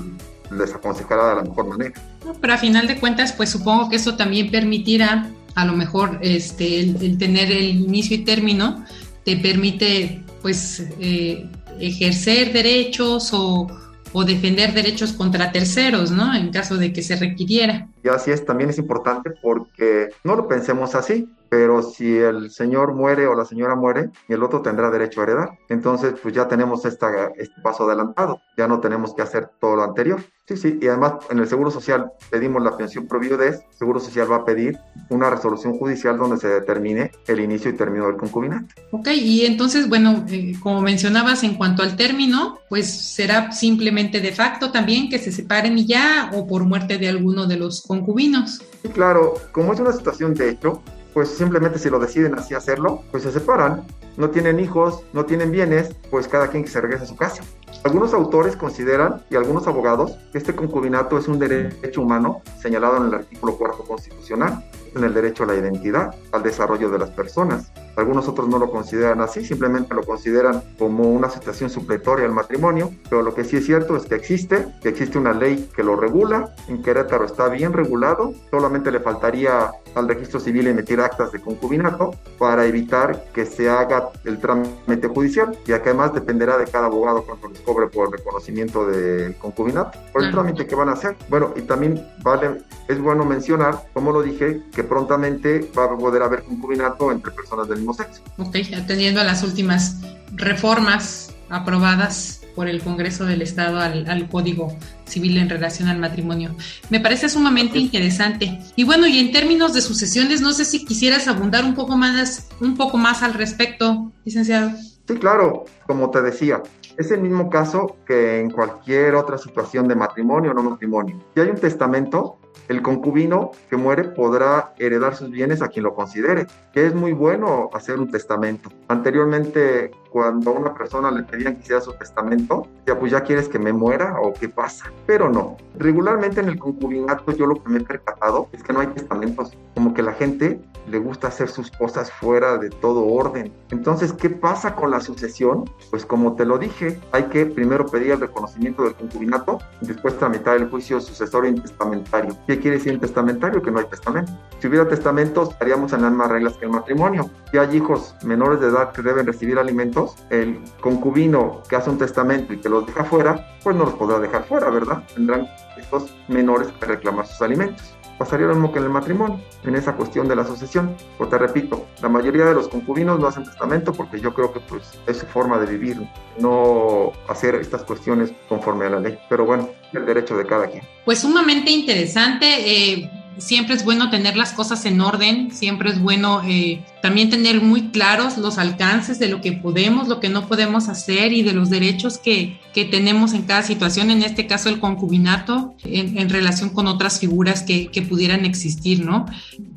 les 0.51 0.73
aconsejará 0.73 1.29
de 1.29 1.35
la 1.37 1.41
mejor 1.41 1.67
manera. 1.67 1.99
Pero 2.39 2.53
a 2.53 2.57
final 2.57 2.87
de 2.87 2.99
cuentas, 2.99 3.33
pues 3.33 3.49
supongo 3.49 3.89
que 3.89 3.95
eso 3.95 4.15
también 4.15 4.51
permitirá, 4.51 5.29
a 5.55 5.65
lo 5.65 5.73
mejor, 5.73 6.19
este, 6.21 6.81
el, 6.81 7.17
tener 7.17 7.51
el 7.51 7.69
inicio 7.69 8.17
y 8.17 8.23
término, 8.23 8.85
te 9.23 9.37
permite, 9.37 10.21
pues, 10.41 10.85
eh, 10.99 11.49
ejercer 11.79 12.53
derechos 12.53 13.31
o, 13.33 13.67
o 14.13 14.23
defender 14.23 14.73
derechos 14.73 15.13
contra 15.13 15.51
terceros, 15.51 16.11
¿no? 16.11 16.33
En 16.35 16.51
caso 16.51 16.77
de 16.77 16.93
que 16.93 17.01
se 17.01 17.15
requiriera. 17.15 17.87
Y 18.03 18.09
así 18.09 18.31
es, 18.31 18.45
también 18.45 18.69
es 18.69 18.77
importante 18.77 19.31
porque 19.41 20.09
no 20.23 20.35
lo 20.35 20.47
pensemos 20.47 20.95
así 20.95 21.27
pero 21.49 21.81
si 21.81 22.17
el 22.17 22.51
señor 22.51 22.93
muere 22.93 23.27
o 23.27 23.35
la 23.35 23.45
señora 23.45 23.75
muere, 23.75 24.09
el 24.27 24.43
otro 24.43 24.61
tendrá 24.61 24.89
derecho 24.89 25.21
a 25.21 25.23
heredar. 25.23 25.57
Entonces, 25.69 26.15
pues 26.21 26.33
ya 26.33 26.47
tenemos 26.47 26.85
esta, 26.85 27.27
este 27.37 27.61
paso 27.61 27.85
adelantado, 27.85 28.41
ya 28.57 28.67
no 28.67 28.79
tenemos 28.79 29.13
que 29.13 29.21
hacer 29.21 29.49
todo 29.59 29.75
lo 29.75 29.83
anterior. 29.83 30.21
Sí, 30.47 30.57
sí, 30.57 30.77
y 30.79 30.87
además 30.87 31.13
en 31.31 31.39
el 31.39 31.47
Seguro 31.47 31.71
Social 31.71 32.11
pedimos 32.29 32.61
la 32.61 32.77
pensión 32.77 33.07
pro 33.07 33.19
viudez, 33.19 33.61
el 33.67 33.77
Seguro 33.77 33.99
Social 33.99 34.31
va 34.31 34.37
a 34.37 34.45
pedir 34.45 34.77
una 35.09 35.27
resolución 35.31 35.73
judicial 35.79 36.19
donde 36.19 36.37
se 36.37 36.47
determine 36.47 37.11
el 37.25 37.39
inicio 37.39 37.71
y 37.71 37.73
término 37.73 38.05
del 38.05 38.17
concubinato. 38.17 38.67
Ok, 38.91 39.07
y 39.07 39.43
entonces, 39.47 39.89
bueno, 39.89 40.23
eh, 40.29 40.53
como 40.61 40.81
mencionabas 40.81 41.43
en 41.43 41.55
cuanto 41.55 41.81
al 41.81 41.95
término, 41.95 42.59
pues 42.69 42.85
será 42.87 43.51
simplemente 43.51 44.19
de 44.19 44.33
facto 44.33 44.71
también 44.71 45.09
que 45.09 45.17
se 45.17 45.31
separen 45.31 45.79
y 45.79 45.87
ya, 45.87 46.29
o 46.35 46.45
por 46.45 46.63
muerte 46.63 46.99
de 46.99 47.09
alguno 47.09 47.47
de 47.47 47.57
los 47.57 47.81
concubinos. 47.81 48.61
Sí, 48.83 48.89
claro, 48.89 49.33
como 49.51 49.73
es 49.73 49.79
una 49.79 49.93
situación 49.93 50.35
de 50.35 50.49
hecho, 50.51 50.83
pues 51.15 51.29
simplemente 51.29 51.79
si 51.79 51.89
lo 51.89 51.97
deciden 51.97 52.37
así 52.37 52.53
hacerlo, 52.55 53.01
pues 53.09 53.23
se 53.23 53.31
separan, 53.31 53.85
no 54.17 54.31
tienen 54.31 54.59
hijos, 54.59 55.01
no 55.13 55.23
tienen 55.23 55.49
bienes, 55.49 55.95
pues 56.11 56.27
cada 56.27 56.49
quien 56.49 56.65
que 56.65 56.69
se 56.69 56.81
regrese 56.81 57.05
a 57.05 57.07
su 57.07 57.15
casa. 57.15 57.41
Algunos 57.85 58.13
autores 58.13 58.57
consideran, 58.57 59.23
y 59.29 59.37
algunos 59.37 59.65
abogados, 59.65 60.17
que 60.33 60.37
este 60.37 60.53
concubinato 60.53 61.17
es 61.17 61.29
un 61.29 61.39
derecho 61.39 62.01
humano 62.01 62.41
señalado 62.61 62.97
en 62.97 63.03
el 63.05 63.13
artículo 63.13 63.57
cuarto 63.57 63.85
constitucional, 63.85 64.69
en 64.93 65.05
el 65.05 65.13
derecho 65.13 65.43
a 65.43 65.47
la 65.47 65.55
identidad, 65.55 66.13
al 66.33 66.43
desarrollo 66.43 66.89
de 66.89 66.99
las 66.99 67.11
personas, 67.11 67.71
algunos 67.95 68.27
otros 68.27 68.47
no 68.47 68.59
lo 68.59 68.69
consideran 68.69 69.21
así, 69.21 69.45
simplemente 69.45 69.93
lo 69.93 70.03
consideran 70.03 70.61
como 70.77 71.03
una 71.11 71.29
situación 71.29 71.69
supletoria 71.69 72.25
al 72.25 72.31
matrimonio, 72.31 72.91
pero 73.09 73.21
lo 73.21 73.33
que 73.33 73.43
sí 73.43 73.57
es 73.57 73.65
cierto 73.65 73.95
es 73.95 74.05
que 74.05 74.15
existe, 74.15 74.67
que 74.81 74.89
existe 74.89 75.17
una 75.17 75.33
ley 75.33 75.69
que 75.75 75.83
lo 75.83 75.95
regula, 75.95 76.53
en 76.67 76.81
Querétaro 76.81 77.25
está 77.25 77.49
bien 77.49 77.73
regulado, 77.73 78.33
solamente 78.51 78.91
le 78.91 78.99
faltaría 78.99 79.71
al 79.95 80.07
registro 80.07 80.39
civil 80.39 80.67
emitir 80.67 80.99
actas 80.99 81.31
de 81.31 81.39
concubinato 81.39 82.11
para 82.37 82.65
evitar 82.65 83.25
que 83.33 83.45
se 83.45 83.69
haga 83.69 84.09
el 84.25 84.39
trámite 84.39 85.07
judicial, 85.07 85.57
ya 85.65 85.81
que 85.81 85.89
además 85.89 86.13
dependerá 86.13 86.57
de 86.57 86.65
cada 86.65 86.87
abogado 86.87 87.23
cuando 87.23 87.47
les 87.49 87.61
cobre 87.61 87.87
por 87.87 88.07
el 88.07 88.13
reconocimiento 88.13 88.85
del 88.85 89.35
concubinato, 89.37 89.97
por 90.11 90.23
el 90.23 90.31
trámite 90.31 90.67
que 90.67 90.75
van 90.75 90.89
a 90.89 90.93
hacer. 90.93 91.15
Bueno, 91.29 91.53
y 91.55 91.61
también 91.61 92.05
vale, 92.23 92.63
es 92.87 92.99
bueno 92.99 93.23
mencionar, 93.25 93.83
como 93.93 94.11
lo 94.11 94.21
dije, 94.21 94.61
que 94.73 94.83
prontamente 94.83 95.71
va 95.77 95.85
a 95.85 95.97
poder 95.97 96.23
haber 96.23 96.43
concubinato 96.43 97.11
entre 97.11 97.31
personas 97.31 97.67
del 97.67 97.84
sexo. 97.93 98.21
Ok, 98.37 98.57
atendiendo 98.75 99.21
a 99.21 99.23
las 99.23 99.43
últimas 99.43 99.97
reformas 100.33 101.33
aprobadas 101.49 102.41
por 102.55 102.67
el 102.69 102.81
Congreso 102.81 103.25
del 103.25 103.41
Estado 103.41 103.79
al, 103.79 104.29
Código 104.29 104.73
Civil 105.05 105.37
en 105.37 105.49
relación 105.49 105.89
al 105.89 105.99
matrimonio. 105.99 106.55
Me 106.89 106.99
parece 106.99 107.29
sumamente 107.29 107.77
interesante. 107.77 108.59
Y 108.75 108.85
bueno, 108.85 109.07
y 109.07 109.19
en 109.19 109.31
términos 109.31 109.73
de 109.73 109.81
sucesiones, 109.81 110.41
no 110.41 110.53
sé 110.53 110.65
si 110.65 110.85
quisieras 110.85 111.27
abundar 111.27 111.65
un 111.65 111.75
poco 111.75 111.97
más, 111.97 112.47
un 112.61 112.77
poco 112.77 112.97
más 112.97 113.21
al 113.21 113.33
respecto, 113.33 114.11
licenciado. 114.23 114.71
Sí, 115.07 115.15
claro, 115.15 115.65
como 115.85 116.09
te 116.09 116.21
decía, 116.21 116.63
es 116.97 117.11
el 117.11 117.21
mismo 117.21 117.49
caso 117.49 117.97
que 118.07 118.39
en 118.39 118.49
cualquier 118.49 119.15
otra 119.15 119.37
situación 119.37 119.87
de 119.87 119.95
matrimonio 119.95 120.51
o 120.51 120.53
no 120.53 120.63
matrimonio. 120.63 121.19
Si 121.35 121.41
hay 121.41 121.49
un 121.49 121.57
testamento, 121.57 122.39
el 122.67 122.81
concubino 122.81 123.51
que 123.69 123.77
muere 123.77 124.05
podrá 124.05 124.73
heredar 124.77 125.15
sus 125.15 125.29
bienes 125.29 125.61
a 125.61 125.67
quien 125.67 125.83
lo 125.83 125.93
considere, 125.93 126.47
que 126.73 126.85
es 126.85 126.93
muy 126.93 127.13
bueno 127.13 127.69
hacer 127.73 127.99
un 127.99 128.09
testamento. 128.09 128.69
Anteriormente, 128.87 129.91
cuando 130.09 130.51
a 130.51 130.53
una 130.53 130.73
persona 130.73 131.11
le 131.11 131.23
pedían 131.23 131.55
que 131.55 131.63
hiciera 131.63 131.81
su 131.81 131.93
testamento, 131.93 132.67
ya 132.85 132.97
pues 132.97 133.11
ya 133.11 133.21
quieres 133.21 133.49
que 133.49 133.59
me 133.59 133.73
muera 133.73 134.15
o 134.21 134.33
qué 134.33 134.47
pasa. 134.47 134.91
Pero 135.05 135.29
no, 135.29 135.57
regularmente 135.77 136.39
en 136.39 136.47
el 136.47 136.57
concubinato 136.57 137.31
yo 137.33 137.45
lo 137.45 137.61
que 137.61 137.69
me 137.69 137.79
he 137.79 137.83
percatado 137.83 138.47
es 138.51 138.63
que 138.63 138.71
no 138.71 138.79
hay 138.79 138.87
testamentos, 138.87 139.57
como 139.73 139.93
que 139.93 140.01
la 140.01 140.13
gente 140.13 140.61
le 140.87 140.99
gusta 140.99 141.27
hacer 141.27 141.49
sus 141.49 141.71
cosas 141.71 142.11
fuera 142.11 142.57
de 142.57 142.69
todo 142.69 143.05
orden. 143.05 143.51
Entonces, 143.71 144.13
¿qué 144.13 144.29
pasa 144.29 144.75
con 144.75 144.91
la 144.91 145.01
sucesión? 145.01 145.69
Pues 145.89 146.05
como 146.05 146.35
te 146.35 146.45
lo 146.45 146.57
dije, 146.57 146.99
hay 147.11 147.23
que 147.25 147.45
primero 147.45 147.85
pedir 147.85 148.11
el 148.11 148.19
reconocimiento 148.19 148.83
del 148.83 148.95
concubinato 148.95 149.59
y 149.81 149.87
después 149.87 150.17
tramitar 150.17 150.57
el 150.57 150.69
juicio 150.69 151.01
sucesorio 151.01 151.49
intestamentario. 151.49 152.37
¿Qué 152.47 152.59
quiere 152.59 152.77
decir 152.77 152.93
intestamentario? 152.93 153.61
Que 153.61 153.71
no 153.71 153.79
hay 153.79 153.85
testamento. 153.85 154.31
Si 154.59 154.67
hubiera 154.67 154.87
testamentos, 154.87 155.51
estaríamos 155.51 155.93
en 155.93 156.01
las 156.03 156.11
mismas 156.11 156.29
reglas 156.29 156.57
que 156.57 156.65
el 156.65 156.71
matrimonio. 156.71 157.29
Si 157.51 157.57
hay 157.57 157.75
hijos 157.75 158.15
menores 158.23 158.59
de 158.59 158.67
edad 158.67 158.91
que 158.91 159.01
deben 159.01 159.25
recibir 159.25 159.57
alimentos, 159.57 160.15
el 160.29 160.61
concubino 160.79 161.61
que 161.67 161.75
hace 161.75 161.89
un 161.89 161.97
testamento 161.97 162.53
y 162.53 162.59
que 162.59 162.69
los 162.69 162.85
deja 162.85 163.03
fuera, 163.03 163.57
pues 163.63 163.75
no 163.75 163.85
los 163.85 163.95
podrá 163.95 164.19
dejar 164.19 164.45
fuera, 164.45 164.69
¿verdad? 164.69 165.03
Tendrán 165.13 165.47
estos 165.77 166.15
menores 166.27 166.67
que 166.79 166.85
reclamar 166.85 167.25
sus 167.25 167.41
alimentos 167.41 167.95
pasaría 168.17 168.47
lo 168.47 168.53
mismo 168.53 168.71
que 168.71 168.79
en 168.79 168.85
el 168.85 168.91
matrimonio, 168.91 169.39
en 169.63 169.75
esa 169.75 169.93
cuestión 169.93 170.27
de 170.27 170.35
la 170.35 170.45
sucesión. 170.45 170.95
Pues 171.17 171.29
te 171.29 171.37
repito, 171.37 171.85
la 172.01 172.09
mayoría 172.09 172.45
de 172.45 172.53
los 172.53 172.67
concubinos 172.67 173.19
no 173.19 173.27
hacen 173.27 173.43
testamento 173.43 173.93
porque 173.93 174.19
yo 174.19 174.33
creo 174.33 174.53
que 174.53 174.59
pues 174.61 174.97
es 175.07 175.17
su 175.17 175.25
forma 175.25 175.57
de 175.59 175.65
vivir, 175.65 176.07
no 176.39 177.11
hacer 177.27 177.55
estas 177.55 177.83
cuestiones 177.83 178.31
conforme 178.49 178.85
a 178.85 178.89
la 178.89 178.99
ley. 178.99 179.17
Pero 179.29 179.45
bueno, 179.45 179.69
el 179.93 180.05
derecho 180.05 180.37
de 180.37 180.45
cada 180.45 180.67
quien. 180.67 180.83
Pues 181.05 181.19
sumamente 181.19 181.71
interesante. 181.71 182.45
Eh 182.47 183.21
siempre 183.37 183.75
es 183.75 183.83
bueno 183.83 184.09
tener 184.09 184.37
las 184.37 184.53
cosas 184.53 184.85
en 184.85 185.01
orden, 185.01 185.51
siempre 185.51 185.89
es 185.89 186.01
bueno 186.01 186.41
eh, 186.45 186.83
también 187.01 187.29
tener 187.29 187.61
muy 187.61 187.89
claros 187.89 188.37
los 188.37 188.57
alcances 188.57 189.19
de 189.19 189.27
lo 189.27 189.41
que 189.41 189.51
podemos, 189.51 190.07
lo 190.07 190.19
que 190.19 190.29
no 190.29 190.47
podemos 190.47 190.89
hacer 190.89 191.33
y 191.33 191.43
de 191.43 191.53
los 191.53 191.69
derechos 191.69 192.17
que, 192.17 192.59
que 192.73 192.85
tenemos 192.85 193.33
en 193.33 193.43
cada 193.43 193.63
situación, 193.63 194.09
en 194.11 194.23
este 194.23 194.47
caso 194.47 194.69
el 194.69 194.79
concubinato, 194.79 195.75
en, 195.83 196.29
relación 196.29 196.69
con 196.69 196.87
otras 196.87 197.19
figuras 197.19 197.61
que, 197.61 197.87
que, 197.87 198.01
pudieran 198.01 198.45
existir, 198.45 199.05
¿no? 199.05 199.25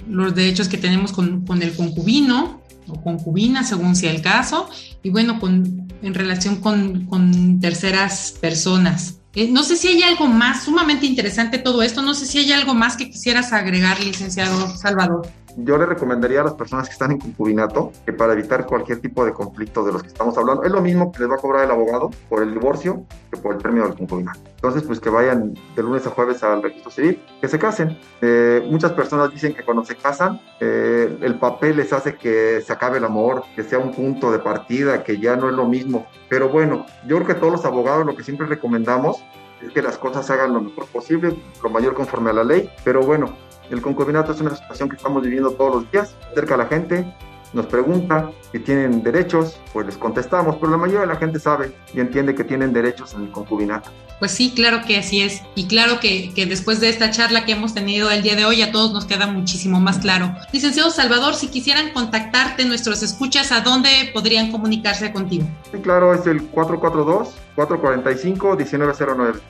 Los 0.09 0.35
derechos 0.35 0.69
que 0.69 0.79
tenemos 0.79 1.13
con, 1.13 1.45
con 1.45 1.63
el 1.63 1.75
concubino 1.75 2.61
o 2.89 3.03
concubina, 3.03 3.65
según 3.65 3.97
sea 3.97 4.11
el 4.11 4.23
caso, 4.23 4.69
y 5.03 5.11
bueno, 5.11 5.39
con, 5.39 5.89
en 6.03 6.15
relación 6.15 6.57
con, 6.57 7.07
con 7.07 7.61
terceras 7.61 8.35
personas. 8.41 9.18
No 9.47 9.63
sé 9.63 9.77
si 9.77 9.89
hay 9.89 10.03
algo 10.03 10.27
más, 10.27 10.65
sumamente 10.65 11.07
interesante 11.07 11.59
todo 11.59 11.83
esto, 11.83 12.03
no 12.03 12.15
sé 12.15 12.27
si 12.27 12.39
hay 12.39 12.53
algo 12.53 12.75
más 12.75 12.97
que 12.97 13.11
quisieras 13.11 13.53
agregar, 13.53 14.01
licenciado 14.01 14.69
Salvador 14.77 15.29
yo 15.65 15.77
le 15.77 15.87
recomendaría 15.87 16.41
a 16.41 16.45
las 16.45 16.55
personas 16.55 16.87
que 16.87 16.93
están 16.93 17.11
en 17.11 17.19
concubinato 17.19 17.93
que 18.07 18.13
para 18.13 18.33
evitar 18.33 18.65
cualquier 18.67 19.01
tipo 19.01 19.25
de 19.25 19.33
conflicto 19.33 19.85
de 19.85 19.93
los 19.93 20.03
que 20.03 20.09
estamos 20.09 20.37
hablando, 20.39 20.63
es 20.63 20.71
lo 20.71 20.81
mismo 20.81 21.11
que 21.11 21.21
les 21.21 21.31
va 21.31 21.35
a 21.35 21.39
cobrar 21.39 21.65
el 21.65 21.71
abogado 21.71 22.11
por 22.29 22.43
el 22.43 22.53
divorcio 22.53 23.05
que 23.31 23.39
por 23.39 23.55
el 23.55 23.63
término 23.63 23.87
del 23.87 23.97
concubinato. 23.97 24.41
Entonces, 24.59 24.83
pues 24.83 24.99
que 24.99 25.09
vayan 25.09 25.55
de 25.77 25.83
lunes 25.85 26.05
a 26.09 26.11
jueves 26.11 26.43
al 26.43 26.61
registro 26.61 26.91
civil, 26.91 27.23
que 27.41 27.47
se 27.47 27.61
casen. 27.61 27.97
Eh, 28.21 28.67
muchas 28.69 28.91
personas 28.91 29.31
dicen 29.31 29.55
que 29.55 29.65
cuando 29.65 29.85
se 29.85 29.95
casan, 29.95 30.41
eh, 30.59 31.17
el 31.23 31.39
papel 31.39 31.77
les 31.77 31.93
hace 31.93 32.17
que 32.17 32.61
se 32.61 32.73
acabe 32.73 32.99
el 32.99 33.05
amor, 33.05 33.45
que 33.55 33.63
sea 33.63 33.79
un 33.79 33.93
punto 33.93 34.33
de 34.33 34.41
partida, 34.41 35.05
que 35.05 35.21
ya 35.21 35.37
no 35.37 35.49
es 35.49 35.55
lo 35.55 35.69
mismo. 35.69 36.09
Pero 36.29 36.49
bueno, 36.49 36.87
yo 37.07 37.17
creo 37.19 37.29
que 37.29 37.35
todos 37.35 37.53
los 37.53 37.65
abogados 37.65 38.05
lo 38.05 38.17
que 38.17 38.25
siempre 38.25 38.49
recomendamos 38.49 39.23
es 39.63 39.71
que 39.71 39.81
las 39.81 39.97
cosas 39.97 40.27
se 40.27 40.33
hagan 40.33 40.53
lo 40.53 40.61
mejor 40.61 40.87
posible, 40.87 41.37
lo 41.63 41.71
mayor 41.71 41.95
conforme 41.95 42.31
a 42.31 42.33
la 42.33 42.43
ley. 42.43 42.69
Pero 42.83 43.03
bueno, 43.03 43.37
el 43.71 43.81
concubinato 43.81 44.33
es 44.33 44.41
una 44.41 44.57
situación 44.57 44.89
que 44.89 44.97
estamos 44.97 45.23
viviendo 45.23 45.53
todos 45.53 45.77
los 45.77 45.93
días, 45.93 46.17
cerca 46.35 46.55
a 46.55 46.59
la 46.59 46.67
gente, 46.67 47.15
nos 47.53 47.67
pregunta 47.67 48.31
que 48.53 48.59
tienen 48.59 49.03
derechos, 49.03 49.61
pues 49.73 49.87
les 49.87 49.97
contestamos, 49.97 50.57
pero 50.57 50.71
la 50.71 50.79
mayoría 50.79 51.01
de 51.01 51.07
la 51.07 51.17
gente 51.17 51.39
sabe 51.39 51.73
y 51.95 52.01
entiende 52.01 52.35
que 52.35 52.45
tienen 52.45 52.73
derechos 52.73 53.13
en 53.15 53.25
el 53.25 53.31
concubinato. 53.31 53.91
Pues 54.19 54.33
sí, 54.33 54.53
claro 54.55 54.81
que 54.85 54.99
así 54.99 55.23
es. 55.23 55.43
Y 55.55 55.69
claro 55.69 56.01
que, 56.01 56.35
que, 56.35 56.45
después 56.47 56.81
de 56.81 56.89
esta 56.89 57.13
charla 57.13 57.45
que 57.45 57.53
hemos 57.53 57.75
tenido 57.75 58.11
el 58.11 58.23
día 58.23 58.35
de 58.35 58.45
hoy, 58.45 58.63
a 58.63 58.73
todos 58.73 58.93
nos 58.93 59.05
queda 59.05 59.29
muchísimo 59.29 59.79
más 59.81 59.99
claro. 59.99 60.35
Licenciado 60.53 60.91
Salvador, 60.91 61.37
si 61.37 61.47
quisieran 61.49 61.93
contactarte, 61.93 62.65
nuestros 62.65 63.05
escuchas, 63.05 63.53
¿a 63.53 63.61
dónde 63.61 64.11
podrían 64.13 64.51
comunicarse 64.51 65.13
contigo? 65.13 65.47
Sí, 65.71 65.79
claro, 65.79 66.13
es 66.15 66.27
el 66.27 66.51
442-445-1909. 66.51 69.41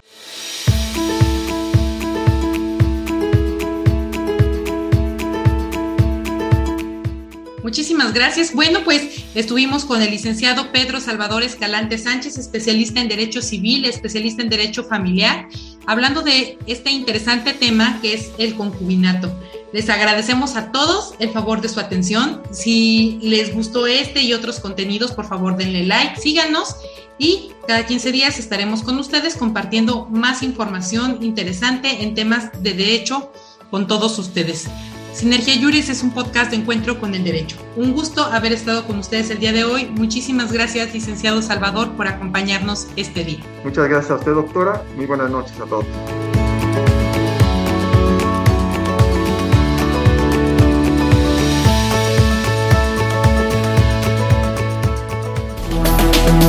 Muchísimas 7.68 8.14
gracias. 8.14 8.54
Bueno, 8.54 8.80
pues 8.82 9.26
estuvimos 9.34 9.84
con 9.84 10.00
el 10.00 10.10
licenciado 10.10 10.72
Pedro 10.72 11.00
Salvador 11.02 11.42
Escalante 11.42 11.98
Sánchez, 11.98 12.38
especialista 12.38 12.98
en 13.02 13.08
Derecho 13.08 13.42
Civil, 13.42 13.84
especialista 13.84 14.40
en 14.40 14.48
Derecho 14.48 14.84
Familiar, 14.84 15.50
hablando 15.86 16.22
de 16.22 16.58
este 16.66 16.90
interesante 16.90 17.52
tema 17.52 17.98
que 18.00 18.14
es 18.14 18.30
el 18.38 18.54
concubinato. 18.54 19.30
Les 19.74 19.90
agradecemos 19.90 20.56
a 20.56 20.72
todos 20.72 21.12
el 21.18 21.28
favor 21.28 21.60
de 21.60 21.68
su 21.68 21.78
atención. 21.78 22.40
Si 22.52 23.18
les 23.20 23.54
gustó 23.54 23.86
este 23.86 24.22
y 24.22 24.32
otros 24.32 24.60
contenidos, 24.60 25.12
por 25.12 25.28
favor 25.28 25.58
denle 25.58 25.84
like, 25.84 26.18
síganos 26.18 26.74
y 27.18 27.50
cada 27.66 27.84
15 27.84 28.12
días 28.12 28.38
estaremos 28.38 28.82
con 28.82 28.98
ustedes 28.98 29.36
compartiendo 29.36 30.06
más 30.06 30.42
información 30.42 31.18
interesante 31.20 32.02
en 32.02 32.14
temas 32.14 32.50
de 32.62 32.72
derecho 32.72 33.30
con 33.70 33.86
todos 33.86 34.18
ustedes. 34.18 34.70
Sinergia 35.18 35.60
Juris 35.60 35.88
es 35.88 36.04
un 36.04 36.12
podcast 36.12 36.52
de 36.52 36.58
encuentro 36.58 37.00
con 37.00 37.12
el 37.12 37.24
derecho. 37.24 37.56
Un 37.74 37.92
gusto 37.92 38.22
haber 38.22 38.52
estado 38.52 38.86
con 38.86 39.00
ustedes 39.00 39.28
el 39.30 39.40
día 39.40 39.52
de 39.52 39.64
hoy. 39.64 39.86
Muchísimas 39.86 40.52
gracias, 40.52 40.94
licenciado 40.94 41.42
Salvador, 41.42 41.90
por 41.96 42.06
acompañarnos 42.06 42.86
este 42.94 43.24
día. 43.24 43.40
Muchas 43.64 43.88
gracias 43.88 44.12
a 44.12 44.14
usted, 44.14 44.32
doctora. 44.32 44.80
Muy 44.94 45.06
buenas 45.06 45.28
noches 45.28 45.58
a 45.58 45.64
todos. 45.64 45.84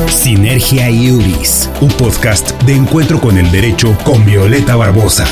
Sinergia 0.06 0.88
Iuris, 0.88 1.68
un 1.80 1.88
podcast 1.88 2.52
de 2.62 2.76
encuentro 2.76 3.20
con 3.20 3.36
el 3.36 3.50
derecho 3.50 3.98
con 4.04 4.24
Violeta 4.24 4.76
Barbosa. 4.76 5.26